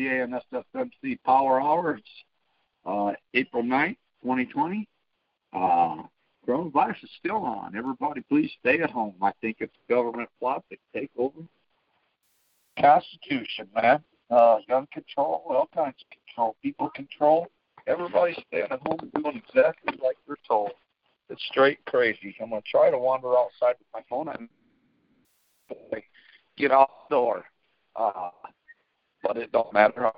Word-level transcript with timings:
WANSFMC 0.00 1.18
Power 1.24 1.60
Hour. 1.60 1.96
It's 1.96 2.08
uh, 2.86 3.12
April 3.34 3.62
9th, 3.62 3.96
2020. 4.22 4.88
Uh, 5.52 6.02
coronavirus 6.46 7.04
is 7.04 7.10
still 7.18 7.36
on. 7.36 7.76
Everybody, 7.76 8.22
please 8.28 8.50
stay 8.60 8.80
at 8.80 8.90
home. 8.90 9.14
I 9.20 9.32
think 9.40 9.58
it's 9.60 9.74
a 9.88 9.92
government 9.92 10.28
plot 10.38 10.64
to 10.70 10.76
take 10.98 11.10
over 11.18 11.40
Constitution, 12.78 13.68
man. 13.74 14.02
Uh, 14.30 14.58
gun 14.68 14.86
control, 14.92 15.42
all 15.48 15.68
kinds 15.74 15.96
of 16.00 16.18
control, 16.26 16.56
people 16.62 16.88
control. 16.90 17.48
Everybody 17.86 18.32
staying 18.46 18.68
at 18.70 18.80
home 18.80 18.98
and 19.02 19.12
doing 19.12 19.42
exactly 19.48 19.98
like 20.02 20.16
they're 20.26 20.36
told. 20.46 20.70
It's 21.28 21.42
straight 21.50 21.84
crazy. 21.86 22.34
I'm 22.40 22.50
gonna 22.50 22.62
try 22.64 22.90
to 22.90 22.98
wander 22.98 23.36
outside 23.36 23.74
with 23.78 23.88
my 23.92 24.02
phone 24.08 24.28
and 24.28 24.48
get 26.56 26.70
out 26.70 26.90
the 27.08 27.16
door. 27.16 27.44
Uh, 27.96 28.30
but 29.22 29.36
it 29.36 29.52
don't 29.52 29.72
matter. 29.72 30.10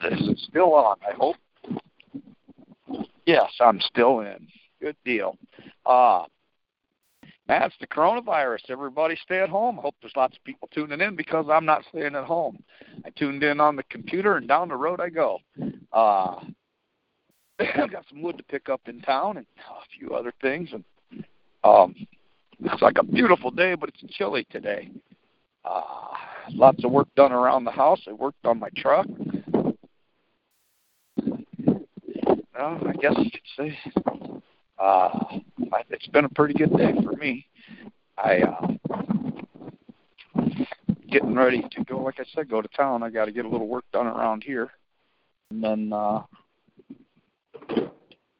This 0.00 0.20
is 0.20 0.46
still 0.48 0.74
on. 0.74 0.96
I 1.06 1.14
hope. 1.14 1.36
Yes, 3.26 3.50
I'm 3.60 3.80
still 3.80 4.20
in. 4.20 4.46
Good 4.80 4.96
deal. 5.04 5.36
Uh, 5.84 6.24
that's 7.48 7.74
the 7.80 7.86
coronavirus. 7.86 8.70
Everybody 8.70 9.16
stay 9.22 9.40
at 9.40 9.48
home. 9.48 9.78
I 9.78 9.82
hope 9.82 9.96
there's 10.00 10.16
lots 10.16 10.36
of 10.36 10.44
people 10.44 10.68
tuning 10.72 11.00
in 11.00 11.16
because 11.16 11.46
I'm 11.50 11.64
not 11.64 11.82
staying 11.88 12.14
at 12.14 12.24
home. 12.24 12.62
I 13.04 13.10
tuned 13.10 13.42
in 13.42 13.58
on 13.60 13.74
the 13.74 13.82
computer 13.84 14.36
and 14.36 14.46
down 14.46 14.68
the 14.68 14.76
road 14.76 15.00
I 15.00 15.08
go. 15.08 15.38
Uh, 15.92 16.36
I've 17.58 17.90
got 17.90 18.04
some 18.08 18.22
wood 18.22 18.36
to 18.38 18.44
pick 18.44 18.68
up 18.68 18.82
in 18.86 19.00
town 19.00 19.38
and 19.38 19.46
a 19.70 19.98
few 19.98 20.14
other 20.14 20.32
things. 20.40 20.70
And 20.72 20.84
um, 21.64 21.94
looks 22.60 22.82
like 22.82 22.98
a 22.98 23.04
beautiful 23.04 23.50
day, 23.50 23.74
but 23.74 23.88
it's 23.88 24.14
chilly 24.14 24.46
today. 24.50 24.90
Uh, 25.68 25.82
lots 26.52 26.82
of 26.84 26.90
work 26.90 27.08
done 27.14 27.32
around 27.32 27.64
the 27.64 27.70
house. 27.70 28.00
I 28.08 28.12
worked 28.12 28.44
on 28.44 28.58
my 28.58 28.70
truck. 28.76 29.06
Well, 32.54 32.88
I 32.88 32.92
guess 33.00 33.14
you 33.18 33.30
could 33.30 33.40
say 33.56 33.78
uh, 34.78 35.10
it's 35.90 36.06
been 36.08 36.24
a 36.24 36.30
pretty 36.30 36.54
good 36.54 36.76
day 36.76 36.92
for 37.04 37.12
me. 37.12 37.46
I 38.16 38.38
uh, 38.38 38.66
getting 41.10 41.34
ready 41.34 41.62
to 41.70 41.84
go. 41.84 42.02
Like 42.02 42.18
I 42.18 42.24
said, 42.34 42.48
go 42.48 42.62
to 42.62 42.68
town. 42.68 43.02
I 43.02 43.10
got 43.10 43.26
to 43.26 43.32
get 43.32 43.44
a 43.44 43.48
little 43.48 43.68
work 43.68 43.84
done 43.92 44.06
around 44.06 44.42
here, 44.42 44.70
and 45.50 45.62
then 45.62 45.92
uh, 45.92 46.22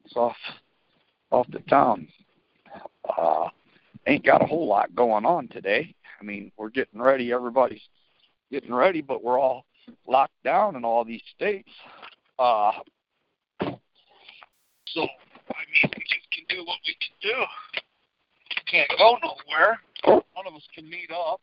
it's 0.05 0.17
off 0.17 0.37
off 1.31 1.47
to 1.53 1.61
town. 1.61 2.09
Uh, 3.17 3.49
ain't 4.07 4.25
got 4.25 4.43
a 4.43 4.47
whole 4.47 4.67
lot 4.67 4.95
going 4.95 5.25
on 5.25 5.49
today. 5.49 5.95
I 6.21 6.25
mean, 6.25 6.53
we're 6.57 6.71
getting 6.71 7.01
ready. 7.01 7.33
Everybody's 7.33 7.87
getting 8.51 8.75
ready, 8.75 9.01
but 9.01 9.23
we're 9.23 9.39
all 9.39 9.65
locked 10.07 10.43
down 10.45 10.77
in 10.77 10.85
all 10.85 11.05
these 11.05 11.23
states. 11.35 11.71
Uh, 12.39 12.73
so, 13.61 15.01
I 15.01 15.63
mean, 15.73 15.93
we 15.97 16.05
just 16.09 16.31
can 16.31 16.45
do 16.49 16.65
what 16.65 16.79
we 16.87 16.97
can 17.01 17.31
do. 17.31 17.45
Can't 18.71 18.91
go 18.99 19.17
nowhere. 19.23 19.81
None 20.07 20.47
of 20.47 20.55
us 20.55 20.67
can 20.75 20.89
meet 20.89 21.11
up. 21.11 21.41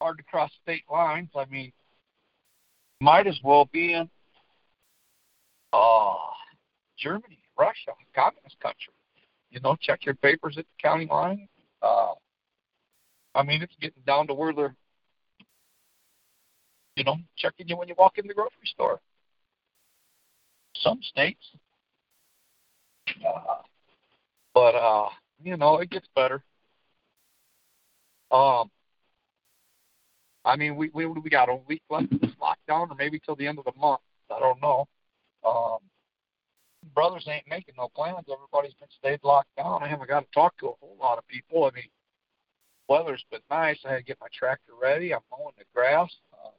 Hard 0.00 0.18
to 0.18 0.24
cross 0.24 0.50
state 0.62 0.84
lines. 0.90 1.28
I 1.36 1.44
mean, 1.46 1.72
might 3.00 3.26
as 3.26 3.38
well 3.42 3.68
be 3.72 3.94
in 3.94 4.08
uh, 5.72 6.14
Germany, 6.98 7.38
Russia, 7.58 7.92
communist 8.14 8.58
country. 8.60 8.92
You 9.50 9.60
know, 9.60 9.76
check 9.80 10.04
your 10.04 10.14
papers 10.14 10.56
at 10.58 10.64
the 10.64 10.82
county 10.82 11.06
line. 11.10 11.48
Uh, 11.82 12.12
I 13.34 13.42
mean, 13.42 13.62
it's 13.62 13.74
getting 13.80 14.02
down 14.06 14.26
to 14.26 14.34
where 14.34 14.52
they're, 14.52 14.74
you 16.96 17.04
know, 17.04 17.16
checking 17.36 17.68
you 17.68 17.76
when 17.76 17.88
you 17.88 17.94
walk 17.96 18.18
in 18.18 18.26
the 18.26 18.34
grocery 18.34 18.66
store. 18.66 19.00
Some 20.76 21.00
states. 21.02 21.44
Uh, 23.26 23.62
but, 24.54 24.74
uh, 24.74 25.08
you 25.42 25.56
know, 25.56 25.78
it 25.78 25.90
gets 25.90 26.08
better. 26.14 26.42
Um, 28.30 28.70
I 30.44 30.56
mean, 30.56 30.76
we 30.76 30.90
we 30.94 31.06
we 31.06 31.28
got 31.28 31.48
a 31.48 31.56
week 31.66 31.82
left 31.90 32.12
of 32.12 32.20
this 32.20 32.30
lockdown, 32.40 32.90
or 32.90 32.94
maybe 32.96 33.20
till 33.20 33.36
the 33.36 33.46
end 33.46 33.58
of 33.58 33.64
the 33.64 33.78
month. 33.78 34.00
I 34.34 34.38
don't 34.38 34.60
know. 34.62 34.86
Um, 35.44 35.78
brothers 36.94 37.26
ain't 37.28 37.48
making 37.48 37.74
no 37.76 37.88
plans. 37.88 38.24
Everybody's 38.32 38.74
been 38.74 38.88
stayed 38.98 39.20
locked 39.22 39.54
down. 39.56 39.82
I 39.82 39.88
haven't 39.88 40.08
got 40.08 40.20
to 40.20 40.26
talk 40.32 40.56
to 40.58 40.68
a 40.68 40.72
whole 40.80 40.96
lot 41.00 41.18
of 41.18 41.26
people. 41.26 41.64
I 41.64 41.74
mean, 41.74 41.88
weather's 42.90 43.24
been 43.30 43.40
nice. 43.50 43.78
I 43.86 43.92
had 43.92 43.98
to 43.98 44.02
get 44.02 44.18
my 44.20 44.26
tractor 44.36 44.72
ready. 44.80 45.14
I'm 45.14 45.20
mowing 45.30 45.54
the 45.56 45.64
grass. 45.72 46.10
Uh, 46.32 46.50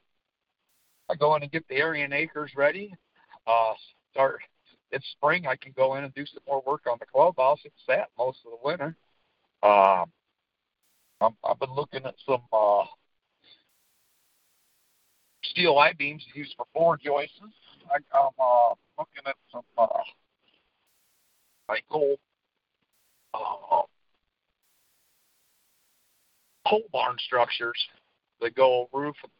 I 1.10 1.14
go 1.14 1.36
in 1.36 1.42
and 1.42 1.52
get 1.52 1.68
the 1.68 1.82
Aryan 1.82 2.12
Acres 2.12 2.52
ready. 2.56 2.94
Uh, 3.46 3.74
start. 4.10 4.40
It's 4.90 5.06
spring. 5.12 5.46
I 5.46 5.56
can 5.56 5.72
go 5.76 5.94
in 5.96 6.04
and 6.04 6.14
do 6.14 6.24
some 6.26 6.42
more 6.48 6.62
work 6.66 6.82
on 6.90 6.96
the 6.98 7.06
clubhouse. 7.06 7.60
It's 7.64 7.74
sat 7.86 8.08
most 8.18 8.38
of 8.46 8.52
the 8.52 8.58
winter. 8.64 8.96
Um, 9.62 10.10
I'm, 11.20 11.36
I've 11.44 11.60
been 11.60 11.74
looking 11.74 12.04
at 12.04 12.14
some 12.26 12.42
uh, 12.52 12.84
steel 15.44 15.78
I 15.78 15.92
beams 15.92 16.24
used 16.34 16.54
for 16.56 16.66
floor 16.72 16.98
joists. 17.02 17.38
I, 17.90 17.96
I'm 18.16 18.32
uh, 18.38 18.74
looking 18.98 19.22
at 19.26 19.36
some 19.52 19.62
uh, 19.76 19.86
like 21.68 21.84
old 21.90 22.18
uh, 23.34 23.82
pole 26.72 26.88
barn 26.90 27.16
structures 27.18 27.76
that 28.40 28.54
go 28.54 28.88
roof 28.94 29.14
and 29.22 29.32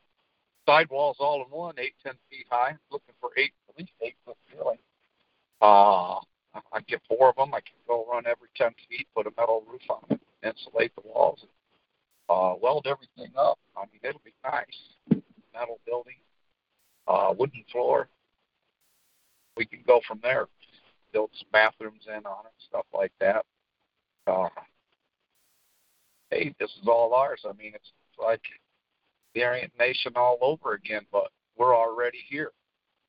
sidewalls 0.66 1.16
all 1.18 1.42
in 1.42 1.50
one, 1.50 1.74
eight, 1.78 1.94
ten 2.04 2.12
feet 2.28 2.46
high. 2.50 2.76
Looking 2.90 3.14
for 3.20 3.30
eight, 3.38 3.52
at 3.70 3.78
least 3.78 3.92
eight 4.02 4.16
foot 4.26 4.36
ceiling. 4.52 4.78
Uh, 5.62 6.16
I 6.72 6.80
get 6.86 7.00
four 7.08 7.30
of 7.30 7.36
them. 7.36 7.54
I 7.54 7.60
can 7.60 7.78
go 7.88 8.06
run 8.10 8.24
every 8.26 8.48
ten 8.54 8.72
feet, 8.88 9.06
put 9.16 9.26
a 9.26 9.32
metal 9.38 9.64
roof 9.66 9.80
on 9.88 10.02
it, 10.10 10.20
insulate 10.44 10.94
the 10.94 11.08
walls, 11.08 11.38
and 11.40 11.50
uh, 12.28 12.54
weld 12.60 12.86
everything 12.86 13.32
up. 13.38 13.58
I 13.76 13.84
mean, 13.90 14.00
it'll 14.02 14.20
be 14.24 14.34
nice. 14.44 15.22
Metal 15.54 15.80
building, 15.86 16.16
uh, 17.08 17.32
wooden 17.38 17.64
floor. 17.72 18.08
We 19.56 19.64
can 19.64 19.80
go 19.86 20.00
from 20.06 20.20
there. 20.22 20.46
Build 21.12 21.30
some 21.38 21.48
bathrooms 21.50 22.06
in 22.08 22.26
on 22.26 22.44
it, 22.46 22.52
stuff 22.68 22.86
like 22.94 23.12
that. 23.20 23.44
Uh, 24.26 24.48
hey, 26.32 26.54
this 26.58 26.70
is 26.80 26.88
all 26.88 27.14
ours. 27.14 27.42
I 27.44 27.52
mean, 27.52 27.72
it's 27.74 27.92
like 28.18 28.42
the 29.34 29.44
Aryan 29.44 29.70
Nation 29.78 30.12
all 30.16 30.38
over 30.40 30.74
again, 30.74 31.02
but 31.12 31.28
we're 31.56 31.76
already 31.76 32.18
here. 32.28 32.50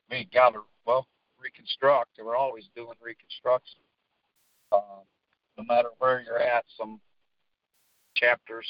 We 0.10 0.18
ain't 0.18 0.34
got 0.34 0.52
to, 0.52 0.62
well, 0.86 1.08
reconstruct. 1.42 2.12
We're 2.24 2.36
always 2.36 2.66
doing 2.76 2.96
reconstruction. 3.02 3.80
Um, 4.72 5.06
no 5.58 5.64
matter 5.66 5.90
where 6.00 6.22
you're 6.22 6.40
at, 6.40 6.66
some 6.78 7.00
chapters, 8.16 8.68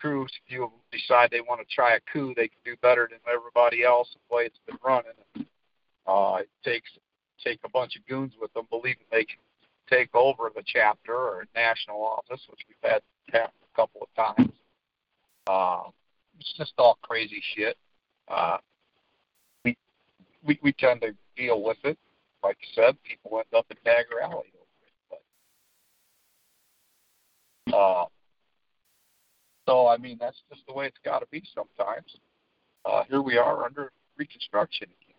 crews, 0.00 0.30
if 0.44 0.52
you 0.52 0.70
decide 0.90 1.30
they 1.30 1.40
want 1.40 1.60
to 1.60 1.74
try 1.74 1.96
a 1.96 2.00
coup, 2.12 2.32
they 2.36 2.48
can 2.48 2.58
do 2.64 2.76
better 2.80 3.08
than 3.10 3.18
everybody 3.32 3.84
else 3.84 4.08
the 4.14 4.34
way 4.34 4.44
it's 4.44 4.58
been 4.66 4.78
running. 4.84 5.12
Uh, 6.06 6.38
it 6.40 6.48
takes 6.64 6.90
take 7.44 7.60
a 7.64 7.68
bunch 7.68 7.96
of 7.96 8.06
goons 8.06 8.32
with 8.40 8.52
them, 8.52 8.66
believing 8.70 9.04
they 9.10 9.24
can 9.24 9.38
take 9.90 10.14
over 10.14 10.50
the 10.54 10.62
chapter 10.64 11.12
or 11.12 11.44
national 11.56 12.00
office, 12.00 12.40
which 12.48 12.60
we've 12.68 12.90
had 12.90 13.02
happen 13.32 13.61
couple 13.74 14.02
of 14.02 14.36
times. 14.36 14.52
Uh, 15.46 15.90
it's 16.38 16.54
just 16.56 16.72
all 16.78 16.98
crazy 17.02 17.42
shit. 17.54 17.76
Uh, 18.28 18.58
we, 19.64 19.76
we 20.44 20.58
we 20.62 20.72
tend 20.72 21.00
to 21.02 21.14
deal 21.36 21.62
with 21.62 21.78
it. 21.84 21.98
Like 22.42 22.56
you 22.60 22.68
said, 22.74 22.96
people 23.04 23.38
end 23.38 23.46
up 23.56 23.66
in 23.70 23.76
Dagger 23.84 24.20
Alley 24.22 24.52
over 24.54 25.16
it. 25.16 25.22
But 27.66 27.76
uh, 27.76 28.04
so 29.68 29.88
I 29.88 29.96
mean, 29.96 30.18
that's 30.20 30.40
just 30.52 30.66
the 30.66 30.74
way 30.74 30.86
it's 30.86 30.98
got 31.04 31.20
to 31.20 31.26
be 31.30 31.42
sometimes. 31.54 32.16
Uh, 32.84 33.04
here 33.08 33.22
we 33.22 33.38
are 33.38 33.64
under 33.64 33.92
reconstruction 34.16 34.88
again. 34.88 35.16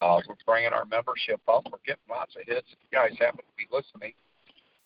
Uh, 0.00 0.20
we're 0.28 0.34
bringing 0.46 0.72
our 0.72 0.84
membership 0.84 1.40
up. 1.48 1.66
We're 1.70 1.78
getting 1.86 2.02
lots 2.08 2.36
of 2.36 2.42
hits. 2.46 2.66
If 2.72 2.78
you 2.82 2.96
guys 2.96 3.10
happen 3.18 3.40
to 3.40 3.56
be 3.56 3.66
listening, 3.72 4.14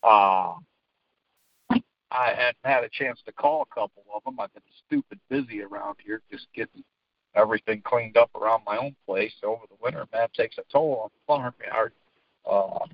uh, 0.03 0.55
I 2.13 2.35
hadn't 2.37 2.59
had 2.63 2.85
a 2.85 2.91
chance 2.91 3.21
to 3.25 3.33
call 3.33 3.63
a 3.63 3.75
couple 3.75 4.05
of 4.15 4.23
them. 4.25 4.39
I've 4.39 4.53
been 4.53 4.63
stupid 4.87 5.19
busy 5.31 5.63
around 5.63 5.97
here, 6.05 6.21
just 6.31 6.47
getting 6.55 6.85
everything 7.35 7.81
cleaned 7.85 8.19
up 8.19 8.31
around 8.35 8.63
my 8.67 8.77
own 8.77 8.95
place 9.07 9.33
over 9.43 9.63
the 9.69 9.77
winter. 9.83 10.07
Man, 10.13 10.29
takes 10.37 10.59
a 10.59 10.63
toll 10.71 11.01
on 11.05 11.11
the 11.15 11.21
farm 11.27 11.55
yard. 11.67 11.93
Uh, 12.45 12.85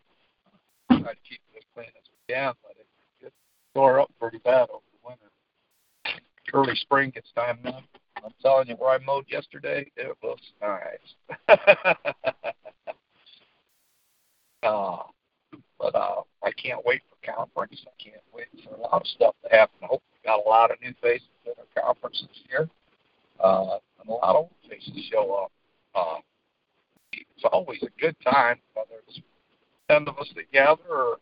try 0.89 1.15
to 1.15 1.21
keep 1.29 1.41
it 1.53 1.59
as 1.59 1.65
clean 1.75 1.89
as 1.89 2.09
we 2.13 2.33
can, 2.35 2.53
but 2.63 2.77
it 2.79 2.87
gets 3.21 3.35
tore 3.75 3.99
up 4.01 4.11
pretty 4.21 4.39
bad 4.39 4.69
over 4.71 4.85
the 4.93 5.09
winter. 5.09 6.21
Early 6.55 6.77
spring 6.77 7.11
gets 7.11 7.33
time 7.35 7.59
now. 7.65 7.81
I'm 8.25 8.33
telling 8.41 8.69
you, 8.69 8.75
where 8.75 8.91
I 8.91 8.99
mowed 8.99 9.27
yesterday, 9.29 9.91
it 9.97 10.17
was 10.23 10.39
nice. 10.61 11.15
uh, 14.63 15.03
but 15.79 15.95
uh, 15.95 16.23
I 16.45 16.53
can't 16.53 16.85
wait 16.85 17.03
for 17.09 17.33
conference. 17.35 17.85
I 17.87 18.03
can't 18.03 18.23
wait 18.35 18.47
for 18.65 18.75
a 18.75 18.81
lot 18.81 19.01
of 19.03 19.07
stuff 19.07 19.35
to 19.45 19.57
happen. 19.57 19.77
I 19.83 19.87
hope 19.87 20.03
we 20.13 20.29
got 20.29 20.45
a 20.45 20.49
lot 20.49 20.71
of 20.71 20.81
new 20.81 20.95
faces 21.03 21.29
at 21.47 21.55
our 21.59 21.83
conference 21.85 22.23
this 22.29 22.43
year. 22.49 22.69
uh, 23.43 23.79
and 24.01 24.09
a 24.09 24.13
lot 24.13 24.31
of 24.31 24.37
old 24.37 24.51
faces 24.69 24.93
show 25.11 25.33
up. 25.35 25.53
Uh, 25.95 26.21
it's 27.13 27.45
always 27.53 27.83
a 27.83 28.01
good 28.01 28.17
time, 28.23 28.57
whether 28.75 29.01
it's 29.07 29.21
ten 29.89 30.07
of 30.09 30.19
us 30.19 30.29
together 30.35 30.79
or 30.91 31.17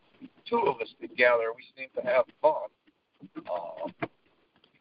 two 0.48 0.58
of 0.66 0.80
us 0.80 0.88
together. 1.00 1.52
We 1.54 1.64
seem 1.76 1.88
to 1.96 2.08
have 2.08 2.24
fun. 2.42 2.68
Uh, 3.38 4.06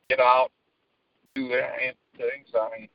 get 0.10 0.19
out, 0.19 0.50
do 1.36 1.50
things. 2.18 2.48
I 2.54 2.80
mean, 2.80 2.89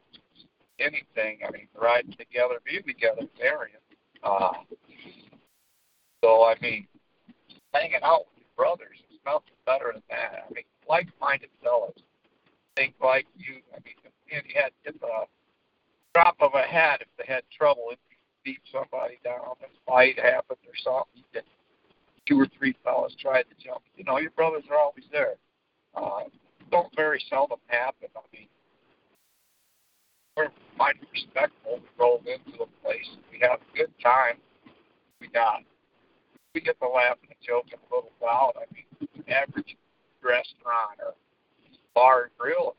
anything. 0.79 1.39
I 1.47 1.51
mean, 1.51 1.69
riding 1.81 2.13
together, 2.13 2.57
being 2.65 2.83
together, 2.83 3.23
varying. 3.39 3.77
Uh, 4.23 4.53
so 6.23 6.45
I 6.45 6.55
mean, 6.61 6.87
hanging 7.73 8.01
out 8.03 8.27
with 8.35 8.45
your 8.45 8.55
brothers 8.57 8.99
is 9.11 9.19
nothing 9.25 9.57
better 9.67 9.93
than 9.93 10.03
that. 10.11 10.47
I 10.49 10.53
mean, 10.53 10.65
like-minded 10.89 11.51
fellas 11.63 11.95
think 12.77 12.95
like 13.03 13.27
you. 13.37 13.61
I 13.75 13.79
mean, 13.85 13.95
if 14.29 14.45
you 14.47 14.55
had 14.55 14.73
just 14.85 15.03
a 15.03 15.27
drop 16.15 16.37
of 16.41 16.55
a 16.55 16.63
hat 16.63 17.03
if 17.03 17.09
they 17.19 17.33
had 17.33 17.43
trouble, 17.57 17.89
if 17.91 17.99
you 18.11 18.17
beat 18.45 18.61
somebody 18.73 19.19
down, 19.25 19.57
a 19.63 19.69
fight 19.87 20.19
happened 20.19 20.59
or 20.67 20.77
something, 20.83 21.23
you 21.35 21.41
two 22.27 22.41
or 22.41 22.47
three 22.59 22.75
fellas 22.85 23.15
tried 23.21 23.45
to 23.45 23.65
jump. 23.65 23.83
You 23.97 24.05
know, 24.05 24.19
your 24.19 24.31
brothers 24.31 24.65
are 24.71 24.79
always 24.79 25.05
there. 25.11 25.35
Uh, 25.95 26.25
don't 26.71 26.95
very 26.95 27.23
seldom 27.29 27.59
happen. 27.67 28.09
I 28.17 28.21
mean, 28.33 28.47
we're 30.37 30.51
mighty 30.79 31.01
respectful. 31.13 31.81
We 31.83 31.89
roll 31.99 32.19
into 32.19 32.57
the 32.59 32.67
place. 32.83 33.09
We 33.33 33.41
have 33.41 33.59
a 33.61 33.77
good 33.77 33.91
time. 34.03 34.37
We 35.21 35.29
got 35.29 35.63
we 36.55 36.61
get 36.61 36.79
to 36.81 36.89
laugh 36.89 37.17
and 37.23 37.31
the 37.31 37.39
joke 37.47 37.67
and 37.73 37.81
a 37.91 37.95
little 37.95 38.13
while. 38.19 38.53
I 38.57 38.67
mean, 38.75 38.87
average 39.29 39.77
restaurant 40.23 40.99
or 40.99 41.15
bar 41.95 42.25
and 42.25 42.33
grill. 42.39 42.77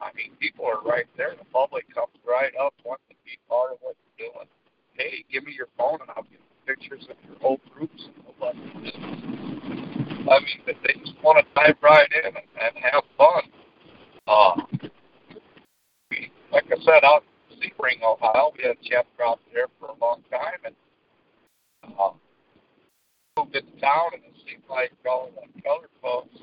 I 0.00 0.10
mean, 0.16 0.32
people 0.40 0.64
are 0.64 0.80
right 0.82 1.06
there. 1.16 1.34
The 1.38 1.44
public 1.52 1.84
comes 1.94 2.16
right 2.26 2.52
up, 2.56 2.74
wants 2.84 3.04
to 3.10 3.16
be 3.24 3.36
part 3.48 3.72
of 3.72 3.78
what 3.80 3.96
you're 4.16 4.32
doing. 4.32 4.48
Hey, 4.94 5.24
give 5.30 5.44
me 5.44 5.52
your 5.52 5.68
phone 5.76 5.98
and 6.00 6.10
I'll 6.16 6.24
you 6.30 6.38
pictures 6.66 7.06
of 7.10 7.16
your 7.26 7.38
whole 7.40 7.60
groups 7.74 8.06
and 8.06 8.14
that. 8.40 8.54
I 10.30 10.38
mean, 10.40 10.60
they 10.66 10.94
just 11.00 11.22
want 11.22 11.44
to 11.44 11.54
dive 11.54 11.76
right 11.82 12.08
in 12.24 12.26
and, 12.26 12.36
and 12.36 12.84
have 12.92 13.02
fun. 13.18 13.42
Uh, 14.26 14.54
like 16.52 16.64
I 16.66 16.76
said, 16.84 17.04
out 17.04 17.24
in 17.50 17.56
Sebring, 17.58 18.02
Ohio, 18.02 18.52
we 18.56 18.62
had 18.62 18.72
a 18.72 18.82
chapter 18.82 19.24
out 19.24 19.40
there 19.52 19.66
for 19.78 19.86
a 19.88 19.94
long 20.00 20.22
time, 20.30 20.60
and 20.64 20.74
uh, 21.98 22.10
moved 23.36 23.54
into 23.56 23.80
town, 23.80 24.10
and 24.14 24.22
it 24.24 24.34
seemed 24.46 24.64
like 24.68 24.92
all 25.08 25.30
the 25.34 25.62
colored 25.62 25.90
folks 26.02 26.36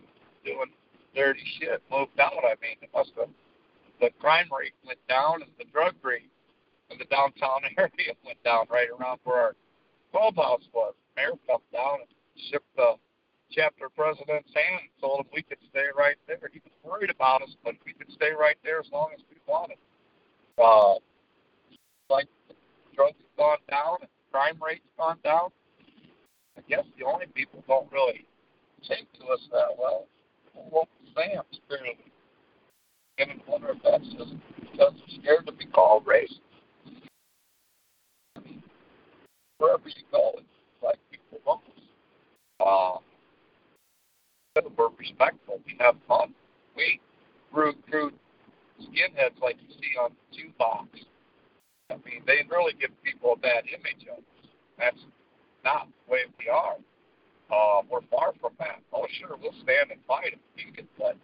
doing 0.46 0.72
dirty 1.16 1.44
shit 1.60 1.82
moved 1.92 2.20
out. 2.20 2.44
I 2.44 2.56
mean, 2.62 2.78
it 2.82 2.90
must 2.94 3.12
have 3.18 3.30
the 4.00 4.10
crime 4.20 4.48
rate 4.54 4.74
went 4.86 5.00
down 5.10 5.42
and 5.42 5.52
the 5.58 5.66
drug 5.74 5.96
rate 6.04 6.30
in 6.92 6.98
the 6.98 7.06
downtown 7.06 7.62
area 7.78 8.14
went 8.24 8.42
down 8.44 8.66
right 8.70 8.88
around 8.94 9.20
where 9.24 9.38
our 9.38 9.56
clubhouse 10.12 10.64
was. 10.74 10.94
Mayor 11.16 11.34
come 11.48 11.62
down 11.74 12.06
and 12.06 12.10
shipped 12.52 12.70
the 12.76 12.94
chapter 13.50 13.90
president's 13.90 14.54
hand 14.54 14.86
and 14.86 15.02
told 15.02 15.22
him 15.22 15.26
we 15.34 15.42
could 15.42 15.58
stay 15.70 15.88
right 15.98 16.18
there. 16.28 16.38
He 16.52 16.62
was 16.64 16.74
worried 16.84 17.10
about 17.10 17.42
us, 17.42 17.50
but 17.64 17.76
we 17.86 17.94
could 17.94 18.12
stay 18.12 18.32
right 18.38 18.58
there 18.64 18.80
as 18.80 18.88
long 18.92 19.10
as 19.14 19.22
we 19.30 19.38
wanted. 19.48 19.78
Uh, 20.58 21.02
like 22.10 22.28
drugs 22.96 23.18
have 23.18 23.38
gone 23.38 23.64
down 23.70 23.98
and 24.02 24.10
crime 24.32 24.58
rate's 24.64 24.86
gone 24.98 25.18
down. 25.24 25.50
I 26.68 26.76
guess 26.76 26.86
the 27.00 27.06
only 27.06 27.28
people 27.28 27.64
don't 27.68 27.90
really 27.92 28.26
take 28.88 29.12
to 29.14 29.26
us 29.28 29.40
that 29.52 29.78
well. 29.80 30.06
Well, 30.54 30.88
Sam's 31.16 31.62
clearly. 31.68 31.98
And 33.20 33.42
wonder 33.48 33.70
if 33.70 33.78
that's 33.84 34.06
just 34.14 34.36
because 34.60 34.94
they're 34.94 35.20
scared 35.22 35.46
to 35.48 35.52
be 35.54 35.66
called 35.66 36.06
racist. 36.06 36.40
I 38.36 38.40
mean, 38.42 38.62
wherever 39.58 39.88
you 39.88 40.04
go, 40.12 40.34
it's 40.38 40.84
like 40.84 41.00
people 41.10 41.40
love 41.48 41.60
us. 41.68 43.02
Uh, 44.60 44.62
we're 44.78 44.90
respectful. 45.00 45.60
We 45.66 45.78
have 45.80 45.96
fun. 46.08 46.34
We 46.76 47.00
recruit 47.52 48.14
skinheads 48.82 49.40
like 49.42 49.58
you 49.62 49.74
see 49.74 49.98
on 50.00 50.12
the 50.12 50.38
jukebox. 50.38 50.88
I 51.90 51.96
mean, 52.06 52.22
they 52.28 52.46
really 52.50 52.74
give 52.80 52.92
people 53.04 53.34
a 53.34 53.38
bad 53.38 53.64
image 53.68 54.06
of 54.12 54.18
us. 54.18 54.50
That's 54.78 55.00
not 55.68 55.88
the 55.92 56.12
way 56.12 56.24
we 56.40 56.48
are. 56.48 56.80
Uh, 57.52 57.84
we're 57.92 58.08
far 58.08 58.32
from 58.40 58.56
that. 58.60 58.80
Oh, 58.94 59.06
sure, 59.20 59.36
we'll 59.42 59.56
stand 59.64 59.92
and 59.92 60.00
fight 60.08 60.32
if 60.32 60.40
we 60.56 60.72
can, 60.72 60.88
but 60.98 61.20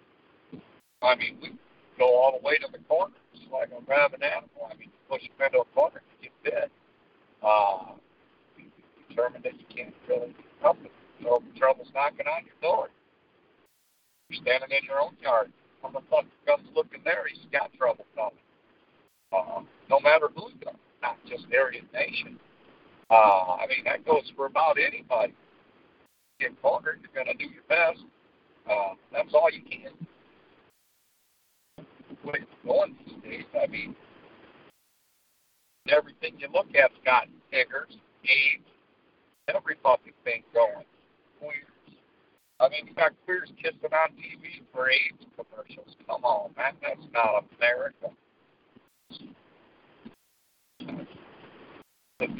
I 1.02 1.16
mean, 1.16 1.38
we 1.42 1.56
go 1.98 2.12
all 2.12 2.36
the 2.36 2.46
way 2.46 2.58
to 2.60 2.68
the 2.72 2.80
corner. 2.92 3.16
It's 3.34 3.48
like 3.52 3.72
a 3.72 3.80
rabid 3.88 4.22
animal. 4.24 4.68
I 4.68 4.76
mean, 4.76 4.92
you 4.92 5.00
push 5.08 5.24
them 5.24 5.48
into 5.48 5.64
a 5.64 5.68
corner 5.72 6.04
and 6.04 6.20
get 6.20 6.36
bit. 6.44 6.72
Uh, 7.40 7.96
you 8.58 9.16
that 9.16 9.56
you 9.60 9.68
can't 9.72 9.94
really 10.08 10.36
help 10.62 10.78
it. 10.84 10.92
So 11.22 11.44
trouble's 11.56 11.92
knocking 11.94 12.28
on 12.28 12.44
your 12.44 12.60
door. 12.62 12.88
You're 14.30 14.42
standing 14.44 14.72
in 14.72 14.84
your 14.88 15.00
own 15.00 15.16
yard. 15.22 15.52
When 15.82 15.94
the 15.94 16.04
fuck 16.10 16.26
comes 16.48 16.68
looking 16.76 17.02
there, 17.04 17.28
he's 17.32 17.48
got 17.52 17.72
trouble 17.76 18.06
coming. 18.16 18.44
Uh, 19.32 19.62
no 19.90 20.00
matter 20.00 20.28
who 20.36 20.52
does, 20.64 20.80
not 21.02 21.18
just 21.28 21.46
Aryan 21.52 21.88
Nation. 21.94 22.40
Uh, 23.10 23.58
I 23.60 23.68
mean, 23.68 23.84
that 23.86 24.06
goes 24.06 24.32
for 24.36 24.46
about 24.46 24.78
anybody. 24.80 25.34
Get 26.40 26.60
cornered, 26.62 27.00
you're 27.02 27.24
going 27.24 27.38
to 27.38 27.44
do 27.44 27.52
your 27.52 27.64
best. 27.70 28.04
Uh, 28.70 28.96
that's 29.12 29.34
all 29.34 29.50
you 29.52 29.62
can 29.62 29.92
it's 32.26 32.46
going 32.66 32.96
these 33.06 33.16
days. 33.24 33.46
I 33.62 33.68
mean, 33.68 33.96
everything 35.90 36.36
you 36.40 36.48
look 36.54 36.68
at's 36.76 36.94
got 37.06 37.28
niggers, 37.54 37.96
AIDS, 38.24 38.68
every 39.48 39.76
fucking 39.84 40.14
thing 40.24 40.44
going. 40.54 40.86
Queers. 41.40 42.00
I 42.60 42.70
mean, 42.70 42.88
you 42.88 42.94
got 42.94 43.12
queers 43.26 43.52
kissing 43.58 43.80
on 43.84 44.10
TV 44.16 44.62
for 44.72 44.90
AIDS 44.90 45.26
commercials. 45.36 45.96
Come 46.08 46.24
on, 46.24 46.52
man, 46.56 46.74
that's 46.82 47.06
not 47.14 47.44
America. 47.58 48.10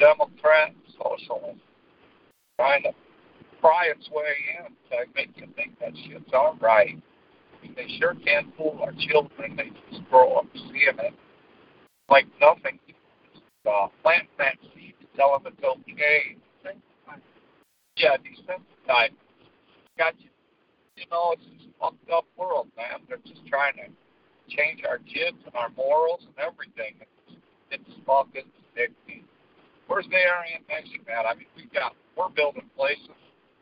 The 0.04 0.12
Democrat 0.18 0.74
socialist 1.00 1.60
trying 2.60 2.82
to 2.82 2.90
pry 3.58 3.86
its 3.86 4.06
way 4.10 4.34
in 4.58 4.66
to 4.90 5.04
make 5.14 5.30
you 5.34 5.46
think 5.56 5.78
that 5.80 5.92
shit's 5.96 6.30
all 6.34 6.58
right. 6.60 7.00
They 7.62 7.88
sure 7.98 8.14
can 8.14 8.52
fool 8.54 8.78
our 8.82 8.92
children. 9.08 9.56
They 9.56 9.70
just 9.90 10.06
grow 10.10 10.34
up 10.34 10.46
seeing 10.52 10.98
it 10.98 11.14
like 12.10 12.26
nothing. 12.38 12.78
Uh, 13.66 13.88
plant 14.02 14.28
that 14.36 14.58
seed 14.74 14.92
to 15.00 15.06
tell 15.16 15.38
them 15.38 15.50
it's 15.56 15.64
okay. 15.64 16.36
Yeah, 17.96 18.16
desensitize. 18.18 19.16
Got 19.96 20.20
you. 20.20 20.28
You 20.96 21.04
know, 21.10 21.32
it's 21.32 21.44
this 21.44 21.66
fucked 21.80 22.10
up 22.10 22.26
world, 22.36 22.68
man. 22.76 23.00
They're 23.08 23.16
just 23.26 23.46
trying 23.46 23.76
to 23.76 24.54
change 24.54 24.82
our 24.86 24.98
kids 24.98 25.38
and 25.46 25.54
our 25.54 25.70
morals 25.70 26.26
and 26.26 26.34
everything. 26.36 27.00
It's, 27.00 27.38
it's 27.70 28.00
fucking 28.04 28.44
addicting. 28.76 29.24
Where's 29.86 30.08
the 30.08 30.16
Aryan 30.16 30.64
Nation 30.68 31.04
at? 31.08 31.26
I 31.26 31.34
mean, 31.34 31.50
we've 31.56 31.72
got 31.72 31.94
we're 32.16 32.30
building 32.30 32.68
places 32.76 33.14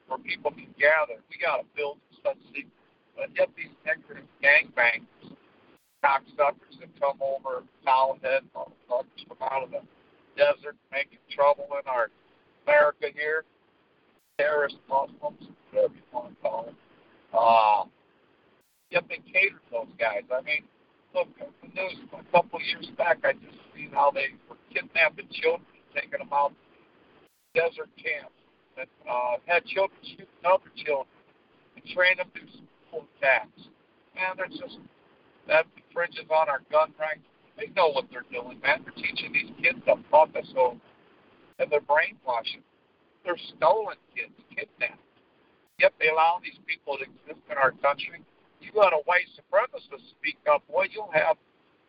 where 0.07 0.19
people 0.19 0.51
can 0.51 0.71
gather. 0.79 1.19
We 1.31 1.41
got 1.41 1.59
to 1.59 1.67
build 1.75 1.99
such 2.23 2.39
secret 2.55 2.71
but 3.17 3.29
yet 3.37 3.49
these 3.57 3.73
ignorant 3.85 4.27
gangbangs, 4.43 5.07
cocksuckers 6.05 6.79
that 6.81 6.89
come 7.01 7.19
over, 7.21 7.63
towelhead 7.87 8.43
motherfuckers 8.55 9.27
from 9.29 9.37
out 9.43 9.65
of 9.65 9.71
the 9.71 9.81
desert 10.37 10.77
making 10.91 11.19
trouble 11.31 11.67
in 11.71 11.87
our 11.87 12.09
America 12.67 13.07
here, 13.15 13.45
terrorist 14.39 14.77
Muslims, 14.89 15.49
whatever 15.71 15.95
you 15.95 16.03
want 16.13 16.31
to 16.31 16.43
call 16.43 16.65
them. 16.65 16.77
Uh, 17.33 17.85
yet 18.91 19.05
they 19.09 19.21
cater 19.33 19.57
to 19.57 19.71
those 19.71 19.95
guys. 19.99 20.23
I 20.33 20.43
mean, 20.43 20.65
look, 21.15 21.29
the 21.39 21.69
news 21.69 21.99
a 22.13 22.33
couple 22.33 22.59
of 22.59 22.65
years 22.65 22.89
back, 22.97 23.19
I 23.25 23.33
just 23.33 23.59
seen 23.75 23.91
how 23.93 24.11
they 24.11 24.29
were 24.49 24.57
kidnapping 24.73 25.29
children, 25.31 25.67
to 26.33 26.49
desert 27.55 27.91
camps, 28.01 28.33
that 28.77 28.89
uh, 29.05 29.37
had 29.45 29.65
children 29.67 29.99
shooting 30.03 30.27
other 30.45 30.73
children 30.77 31.13
and 31.77 31.85
train 31.93 32.17
them 32.17 32.33
to 32.35 32.41
full 32.91 33.07
tax. 33.21 33.49
Man, 34.17 34.37
there's 34.37 34.57
just 34.59 34.79
that 35.49 35.67
infringes 35.77 36.25
on 36.31 36.49
our 36.49 36.63
gun 36.71 36.95
rights. 36.99 37.25
They 37.59 37.69
know 37.77 37.93
what 37.93 38.07
they're 38.11 38.29
doing, 38.33 38.61
man. 38.63 38.85
They're 38.85 38.97
teaching 38.97 39.33
these 39.33 39.53
kids 39.61 39.79
to 39.85 40.01
fuck 40.11 40.33
us 40.37 40.49
over, 40.57 40.81
and 41.59 41.69
they're 41.69 41.85
brainwashing. 41.85 42.65
They're 43.25 43.41
stolen 43.57 43.97
kids, 44.17 44.33
kidnapped. 44.49 44.99
Yet 45.79 45.93
they 46.01 46.09
allow 46.09 46.41
these 46.43 46.59
people 46.67 46.97
to 46.97 47.05
exist 47.05 47.45
in 47.51 47.57
our 47.59 47.73
country. 47.83 48.25
You 48.61 48.71
let 48.75 48.93
a 48.93 49.03
white 49.05 49.29
supremacist 49.35 50.01
speak 50.17 50.39
up, 50.49 50.63
boy, 50.71 50.87
you'll 50.91 51.13
have 51.13 51.37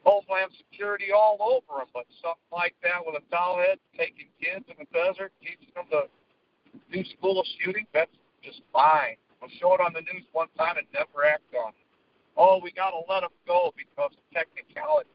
Homeland 0.03 0.51
Security 0.57 1.11
all 1.15 1.39
over 1.41 1.79
them. 1.79 1.89
But 1.93 2.05
something 2.21 2.51
like 2.51 2.75
that 2.83 3.03
with 3.05 3.15
a 3.15 3.23
towel 3.31 3.57
head 3.57 3.79
taking 3.97 4.27
kids 4.39 4.65
in 4.67 4.75
the 4.79 4.87
desert, 4.91 5.31
teaching 5.41 5.73
them 5.75 5.87
to 5.91 6.07
do 6.91 7.03
school 7.17 7.43
shooting, 7.59 7.87
that's 7.93 8.11
just 8.43 8.61
fine. 8.71 9.15
We'll 9.41 9.51
show 9.59 9.75
it 9.75 9.81
on 9.81 9.93
the 9.93 10.01
news 10.01 10.23
one 10.31 10.47
time 10.57 10.77
and 10.77 10.87
never 10.93 11.25
act 11.25 11.47
on 11.55 11.71
it. 11.71 11.87
Oh, 12.35 12.59
we 12.63 12.71
got 12.71 12.91
to 12.91 13.01
let 13.07 13.21
them 13.21 13.35
go 13.45 13.73
because 13.77 14.11
of 14.11 14.23
technicality. 14.33 15.09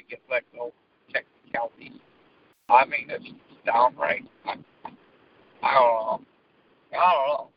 might 0.00 0.08
get 0.08 0.20
let 0.30 0.44
go. 0.54 0.72
Technicalities. 1.12 2.00
I 2.68 2.84
mean, 2.86 3.06
it's 3.08 3.30
downright. 3.66 4.24
I, 4.46 4.56
I 5.62 5.74
don't 5.74 5.96
know. 5.96 6.20
I 6.92 7.12
don't 7.12 7.28
know. 7.28 7.48